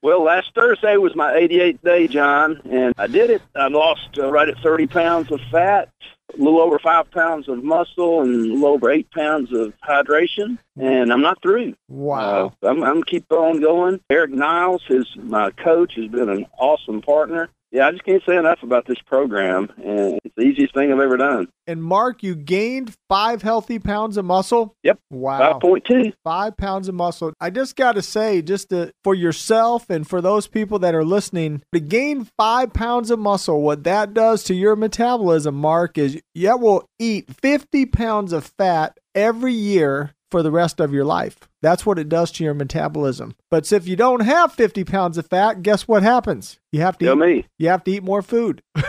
[0.00, 3.42] Well, last Thursday was my 88th day, John, and I did it.
[3.56, 5.88] I lost uh, right at 30 pounds of fat,
[6.32, 10.58] a little over five pounds of muscle, and a little over eight pounds of hydration.
[10.78, 11.74] And I'm not through.
[11.88, 12.52] Wow.
[12.62, 13.98] Uh, I'm, I'm keep on going.
[14.10, 18.36] Eric Niles, his my coach, has been an awesome partner yeah, I just can't say
[18.36, 21.48] enough about this program, and it's the easiest thing I've ever done.
[21.66, 24.76] And Mark, you gained five healthy pounds of muscle.
[24.84, 25.00] Yep.
[25.10, 25.38] Wow.
[25.38, 26.12] Five point two.
[26.22, 27.32] Five pounds of muscle.
[27.40, 31.04] I just got to say, just to, for yourself and for those people that are
[31.04, 36.22] listening, to gain five pounds of muscle, what that does to your metabolism, Mark, is
[36.32, 41.38] you will eat 50 pounds of fat every year for the rest of your life.
[41.62, 43.36] That's what it does to your metabolism.
[43.52, 46.58] But if you don't have 50 pounds of fat, guess what happens?
[46.72, 47.46] You have to Tell eat, me.
[47.56, 48.60] you have to eat more food.
[48.74, 48.82] you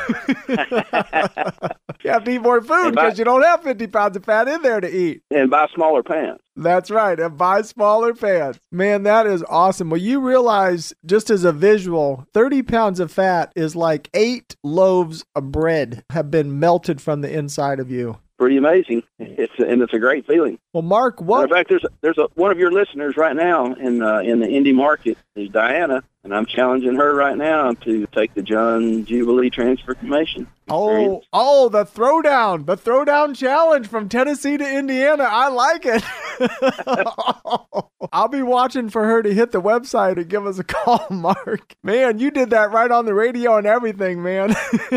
[2.06, 4.82] have to eat more food because you don't have 50 pounds of fat in there
[4.82, 5.22] to eat.
[5.30, 6.42] And buy smaller pants.
[6.56, 7.20] That's right.
[7.20, 8.58] And buy smaller pants.
[8.72, 9.92] Man, that is awesome.
[9.92, 15.24] Well, you realize, just as a visual, 30 pounds of fat is like eight loaves
[15.36, 19.04] of bread have been melted from the inside of you pretty amazing.
[19.38, 20.60] It's and it's a great feeling.
[20.74, 21.44] Well, Mark, what?
[21.44, 24.48] In fact, there's there's a, one of your listeners right now in uh, in the
[24.48, 29.50] Indy market is Diana, and I'm challenging her right now to take the John Jubilee
[29.50, 30.48] transformation.
[30.68, 35.28] Oh, oh, the throwdown, the throwdown challenge from Tennessee to Indiana.
[35.30, 36.04] I like it.
[38.12, 41.76] I'll be watching for her to hit the website and give us a call, Mark.
[41.84, 44.56] Man, you did that right on the radio and everything, man.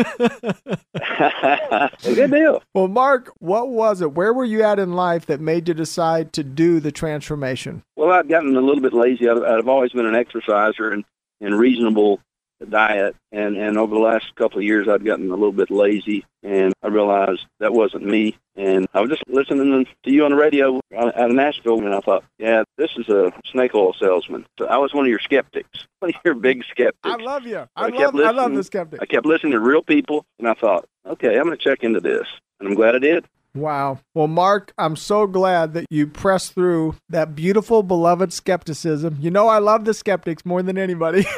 [2.03, 2.63] Good deal.
[2.73, 4.13] Well, Mark, what was it?
[4.13, 7.83] Where were you at in life that made you decide to do the transformation?
[7.95, 9.29] Well, I've gotten a little bit lazy.
[9.29, 11.03] I've, I've always been an exerciser and,
[11.41, 12.19] and reasonable
[12.65, 13.15] diet.
[13.31, 16.73] And and over the last couple of years I've gotten a little bit lazy and
[16.83, 18.37] I realized that wasn't me.
[18.55, 22.01] And I was just listening to you on the radio out of Nashville and I
[22.01, 24.45] thought yeah this is a snake oil salesman.
[24.57, 26.99] So I was one of your skeptics one of your big skeptics.
[27.03, 27.65] I love you.
[27.75, 30.53] I, I love I love the skeptic I kept listening to real people and I
[30.53, 32.27] thought okay I'm going to check into this.
[32.59, 33.99] And I'm glad I did Wow.
[34.13, 39.17] Well, Mark, I'm so glad that you pressed through that beautiful, beloved skepticism.
[39.19, 41.25] You know, I love the skeptics more than anybody.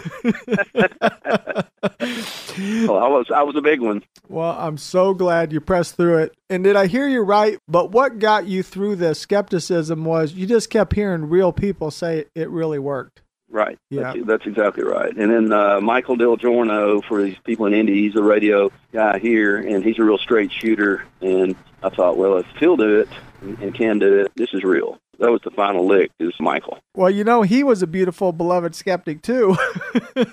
[2.57, 4.03] Well, I was I was a big one.
[4.27, 6.33] well, I'm so glad you pressed through it.
[6.49, 7.57] And did I hear you right?
[7.67, 12.25] But what got you through the skepticism was you just kept hearing real people say
[12.35, 13.21] it really worked.
[13.49, 13.77] Right.
[13.89, 14.13] Yeah.
[14.13, 15.15] That's, that's exactly right.
[15.15, 19.17] And then uh, Michael Del Giorno for these people in Indy, he's a radio guy
[19.19, 21.05] here, and he's a real straight shooter.
[21.21, 23.09] And I thought, well, if he'll do it
[23.41, 24.99] and can do it, this is real.
[25.19, 26.11] That was the final lick.
[26.19, 26.79] Is Michael?
[26.95, 29.55] Well, you know, he was a beautiful, beloved skeptic too.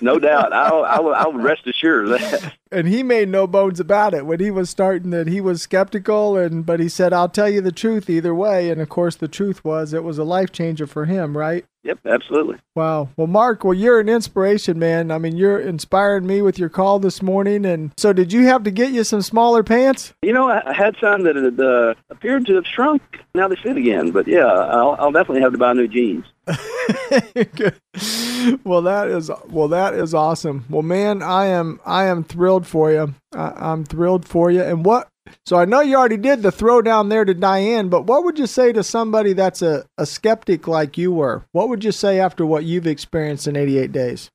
[0.01, 0.51] No doubt.
[0.51, 2.53] I'll, I'll, I'll rest assured of that.
[2.71, 6.37] And he made no bones about it when he was starting that he was skeptical
[6.37, 9.27] and but he said i'll tell you the truth either way and of course the
[9.27, 12.57] truth was it was a life changer for him right Yep, absolutely.
[12.75, 16.67] wow well mark well you're an inspiration man i mean you're inspiring me with your
[16.69, 20.33] call this morning and so did you have to get you some smaller pants You
[20.33, 23.01] know, I had some that had uh, appeared to have shrunk.
[23.33, 24.11] Now they fit again.
[24.11, 26.25] But yeah, I'll, I'll definitely have to buy new jeans.
[28.63, 32.91] well that is well that is awesome well man i am i am thrilled for
[32.91, 35.09] you I, i'm thrilled for you and what
[35.45, 38.39] so i know you already did the throw down there to diane but what would
[38.39, 42.19] you say to somebody that's a, a skeptic like you were what would you say
[42.19, 44.31] after what you've experienced in 88 days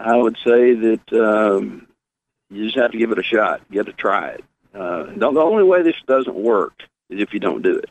[0.00, 1.86] I would say that um,
[2.48, 3.60] you just have to give it a shot.
[3.70, 4.44] You have to try it.
[4.74, 6.72] Uh, the only way this doesn't work
[7.10, 7.90] is if you don't do it.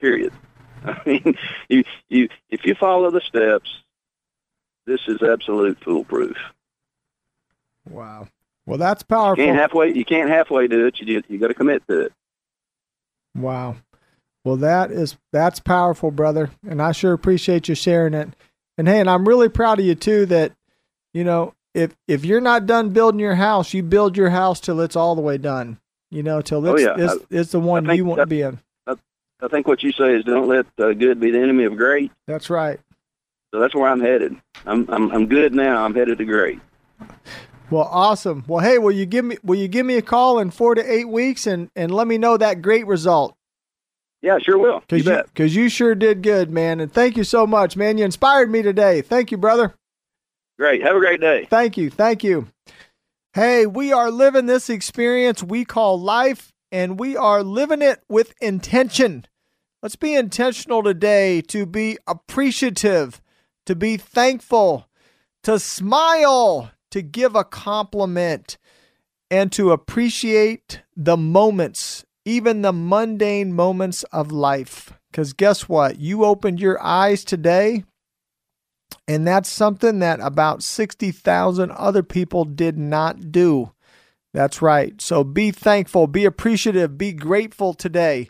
[0.00, 0.32] Period.
[0.84, 3.70] I mean, you, you, if you follow the steps,
[4.86, 6.36] this is absolute foolproof.
[7.90, 8.28] wow
[8.66, 9.42] well that's powerful.
[9.42, 9.92] You can't halfway.
[9.94, 10.98] You can't halfway do it.
[11.00, 12.12] You you got to commit to it.
[13.36, 13.76] Wow.
[14.44, 18.28] Well, that is that's powerful, brother, and I sure appreciate you sharing it.
[18.78, 20.52] And hey, and I'm really proud of you too that
[21.12, 24.80] you know, if if you're not done building your house, you build your house till
[24.80, 25.78] it's all the way done.
[26.10, 26.94] You know, till Oh, it's yeah.
[26.96, 28.58] it's, it's the one think you want to be in.
[29.40, 32.10] I think what you say is don't let uh, good be the enemy of great.
[32.26, 32.80] That's right.
[33.52, 34.36] So that's where I'm headed.
[34.64, 35.84] I'm I'm I'm good now.
[35.84, 36.58] I'm headed to great.
[37.70, 38.44] Well, awesome.
[38.46, 40.92] Well, hey, will you give me will you give me a call in 4 to
[40.92, 43.34] 8 weeks and and let me know that great result?
[44.22, 44.82] Yeah, sure will.
[44.90, 45.34] You Cuz you, bet.
[45.34, 46.80] cuz you sure did good, man.
[46.80, 47.98] And thank you so much, man.
[47.98, 49.02] You inspired me today.
[49.02, 49.74] Thank you, brother.
[50.58, 50.82] Great.
[50.82, 51.46] Have a great day.
[51.50, 51.90] Thank you.
[51.90, 52.46] Thank you.
[53.34, 58.34] Hey, we are living this experience we call life, and we are living it with
[58.40, 59.26] intention.
[59.82, 63.20] Let's be intentional today to be appreciative,
[63.66, 64.88] to be thankful,
[65.42, 68.58] to smile, to give a compliment,
[69.30, 74.92] and to appreciate the moments, even the mundane moments of life.
[75.10, 75.98] Because guess what?
[75.98, 77.84] You opened your eyes today
[79.08, 83.72] and that's something that about 60,000 other people did not do.
[84.36, 85.00] That's right.
[85.00, 88.28] So be thankful, be appreciative, be grateful today.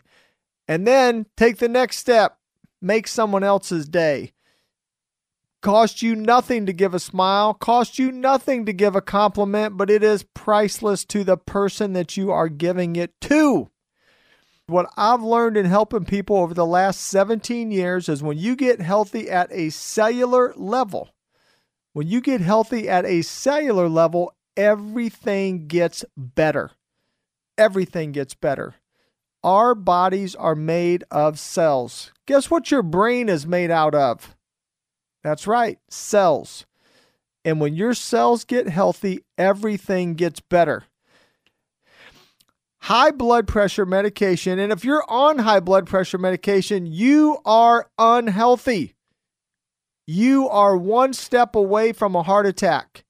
[0.65, 2.37] And then take the next step.
[2.81, 4.31] Make someone else's day.
[5.61, 9.89] Cost you nothing to give a smile, cost you nothing to give a compliment, but
[9.89, 13.69] it is priceless to the person that you are giving it to.
[14.67, 18.79] What I've learned in helping people over the last 17 years is when you get
[18.79, 21.09] healthy at a cellular level,
[21.91, 26.71] when you get healthy at a cellular level, everything gets better.
[27.57, 28.75] Everything gets better.
[29.43, 32.11] Our bodies are made of cells.
[32.25, 34.35] Guess what your brain is made out of?
[35.23, 36.65] That's right, cells.
[37.45, 40.85] And when your cells get healthy, everything gets better
[42.87, 44.59] high blood pressure medication.
[44.59, 48.95] And if you're on high blood pressure medication, you are unhealthy.
[50.05, 53.03] You are one step away from a heart attack.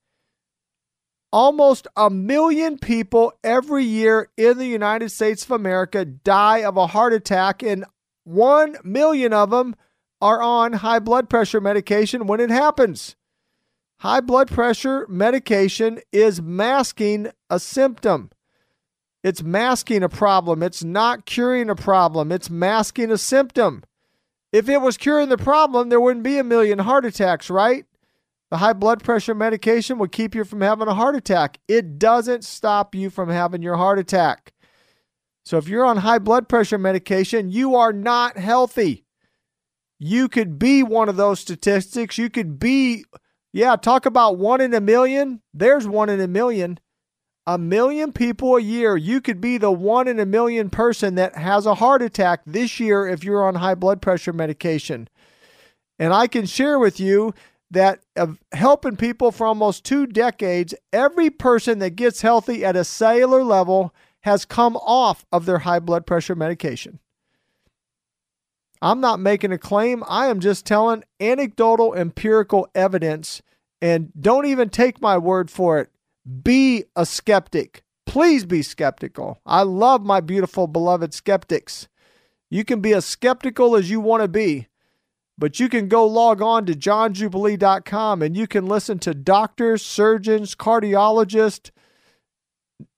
[1.31, 6.87] Almost a million people every year in the United States of America die of a
[6.87, 7.85] heart attack, and
[8.23, 9.75] one million of them
[10.21, 13.15] are on high blood pressure medication when it happens.
[13.99, 18.29] High blood pressure medication is masking a symptom.
[19.23, 20.63] It's masking a problem.
[20.63, 22.31] It's not curing a problem.
[22.31, 23.83] It's masking a symptom.
[24.53, 27.85] If it was curing the problem, there wouldn't be a million heart attacks, right?
[28.49, 31.59] The high blood pressure medication will keep you from having a heart attack.
[31.67, 34.53] It doesn't stop you from having your heart attack.
[35.45, 39.05] So if you're on high blood pressure medication, you are not healthy.
[39.99, 42.17] You could be one of those statistics.
[42.17, 43.05] You could be,
[43.51, 45.41] yeah, talk about one in a million.
[45.53, 46.79] There's one in a million
[47.47, 51.33] a million people a year, you could be the one in a million person that
[51.37, 55.07] has a heart attack this year if you're on high blood pressure medication.
[55.97, 57.33] And I can share with you
[57.72, 62.84] that of helping people for almost two decades, every person that gets healthy at a
[62.84, 66.99] cellular level has come off of their high blood pressure medication.
[68.81, 70.03] I'm not making a claim.
[70.07, 73.41] I am just telling anecdotal, empirical evidence.
[73.81, 75.89] And don't even take my word for it.
[76.44, 77.84] Be a skeptic.
[78.06, 79.41] Please be skeptical.
[79.45, 81.88] I love my beautiful, beloved skeptics.
[82.49, 84.68] You can be as skeptical as you want to be,
[85.38, 90.55] but you can go log on to johnjubilee.com and you can listen to doctors, surgeons,
[90.55, 91.72] cardiologists,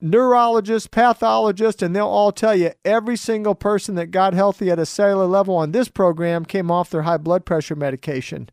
[0.02, 4.86] neurologists, pathologists, and they'll all tell you every single person that got healthy at a
[4.86, 8.50] cellular level on this program came off their high blood pressure medication.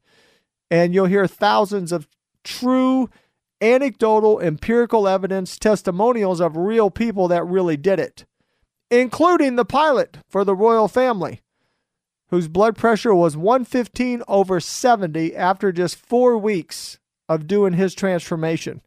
[0.71, 2.09] And you'll hear thousands of
[2.43, 3.09] true,
[3.61, 8.25] anecdotal, empirical evidence, testimonials of real people that really did it,
[8.91, 11.41] including the pilot for the royal family,
[12.31, 16.99] whose blood pressure was 115 over 70 after just four weeks
[17.29, 18.81] of doing his transformation.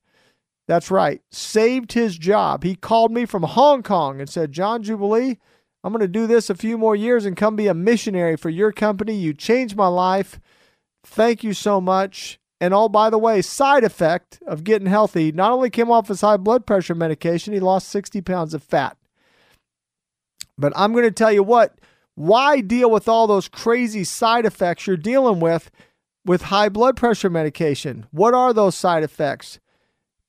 [0.68, 1.22] That's right.
[1.32, 2.64] Saved his job.
[2.64, 5.40] He called me from Hong Kong and said, John Jubilee,
[5.84, 8.49] I'm going to do this a few more years and come be a missionary for
[8.49, 9.16] your company.
[9.16, 10.40] You changed my life.
[11.03, 12.40] Thank you so much.
[12.61, 16.22] And oh, by the way, side effect of getting healthy, not only came off his
[16.22, 18.98] high blood pressure medication, he lost 60 pounds of fat.
[20.57, 21.80] But I'm going to tell you what,
[22.20, 25.72] why deal with all those crazy side effects you're dealing with
[26.26, 28.06] with high blood pressure medication?
[28.12, 29.60] What are those side effects?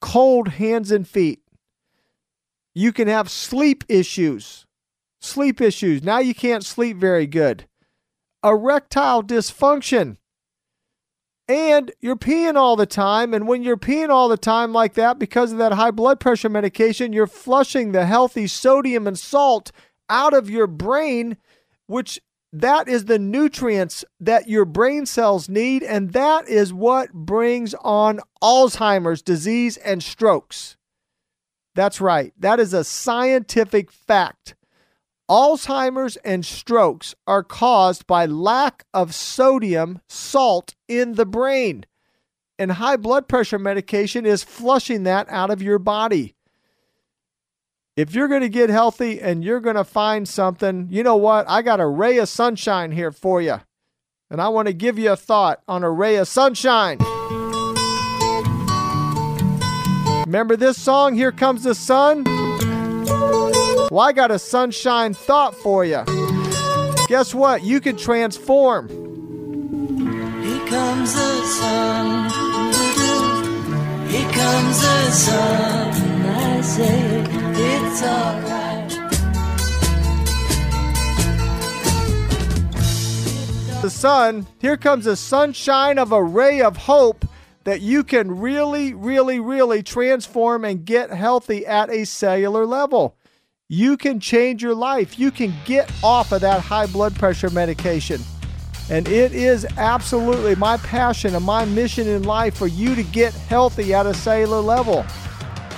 [0.01, 1.41] cold hands and feet.
[2.75, 4.67] You can have sleep issues.
[5.21, 6.03] Sleep issues.
[6.03, 7.67] Now you can't sleep very good.
[8.43, 10.17] Erectile dysfunction.
[11.47, 13.35] And you're peeing all the time.
[13.35, 16.49] And when you're peeing all the time like that, because of that high blood pressure
[16.49, 19.73] medication, you're flushing the healthy sodium and salt
[20.09, 21.37] out of your brain,
[21.91, 22.21] which
[22.53, 28.21] that is the nutrients that your brain cells need, and that is what brings on
[28.43, 30.77] Alzheimer's disease and strokes.
[31.75, 32.33] That's right.
[32.39, 34.55] That is a scientific fact.
[35.29, 41.87] Alzheimer's and strokes are caused by lack of sodium salt in the brain.
[42.57, 46.35] And high blood pressure medication is flushing that out of your body
[48.01, 51.47] if you're going to get healthy and you're going to find something, you know what?
[51.51, 53.61] I got a ray of sunshine here for you.
[54.31, 56.97] And I want to give you a thought on a ray of sunshine.
[60.25, 62.25] Remember this song, Here Comes the Sun?
[63.91, 66.03] Well, I got a sunshine thought for you.
[67.07, 67.65] Guess what?
[67.65, 68.89] You can transform.
[70.43, 72.31] Here comes the sun.
[74.09, 76.21] Here comes the sun.
[76.33, 78.51] I say it's alright.
[83.83, 87.25] The sun, here comes the sunshine of a ray of hope
[87.65, 93.17] that you can really, really, really transform and get healthy at a cellular level.
[93.69, 95.19] You can change your life.
[95.19, 98.21] You can get off of that high blood pressure medication.
[98.91, 103.33] And it is absolutely my passion and my mission in life for you to get
[103.33, 105.07] healthy at a cellular level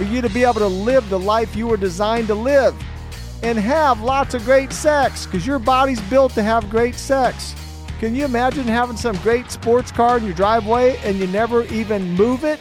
[0.03, 2.75] for you to be able to live the life you were designed to live
[3.45, 7.55] and have lots of great sex because your body's built to have great sex.
[8.01, 12.15] Can you imagine having some great sports car in your driveway and you never even
[12.15, 12.59] move it?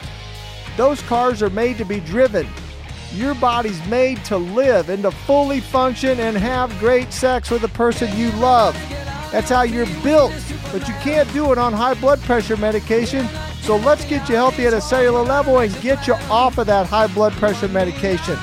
[0.77, 2.47] Those cars are made to be driven.
[3.11, 7.69] Your body's made to live and to fully function and have great sex with the
[7.69, 8.75] person you love.
[9.31, 10.31] That's how you're built,
[10.71, 13.27] but you can't do it on high blood pressure medication
[13.61, 16.87] so let's get you healthy at a cellular level and get you off of that
[16.87, 18.35] high blood pressure medication.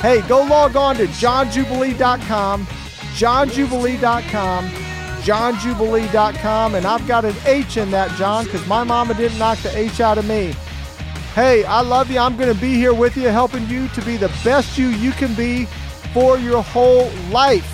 [0.00, 8.16] Hey, go log on to johnjubilee.com, johnjubilee.com, johnjubilee.com, and I've got an H in that,
[8.18, 10.54] John, because my mama didn't knock the H out of me.
[11.34, 12.20] Hey, I love you.
[12.20, 15.10] I'm going to be here with you, helping you to be the best you you
[15.12, 15.64] can be
[16.12, 17.64] for your whole life.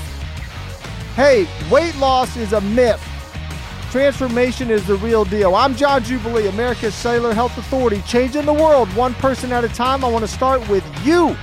[1.14, 3.02] Hey, weight loss is a myth.
[3.90, 5.56] Transformation is the real deal.
[5.56, 10.04] I'm John Jubilee, America's Cellular Health Authority, changing the world one person at a time.
[10.04, 11.36] I want to start with you.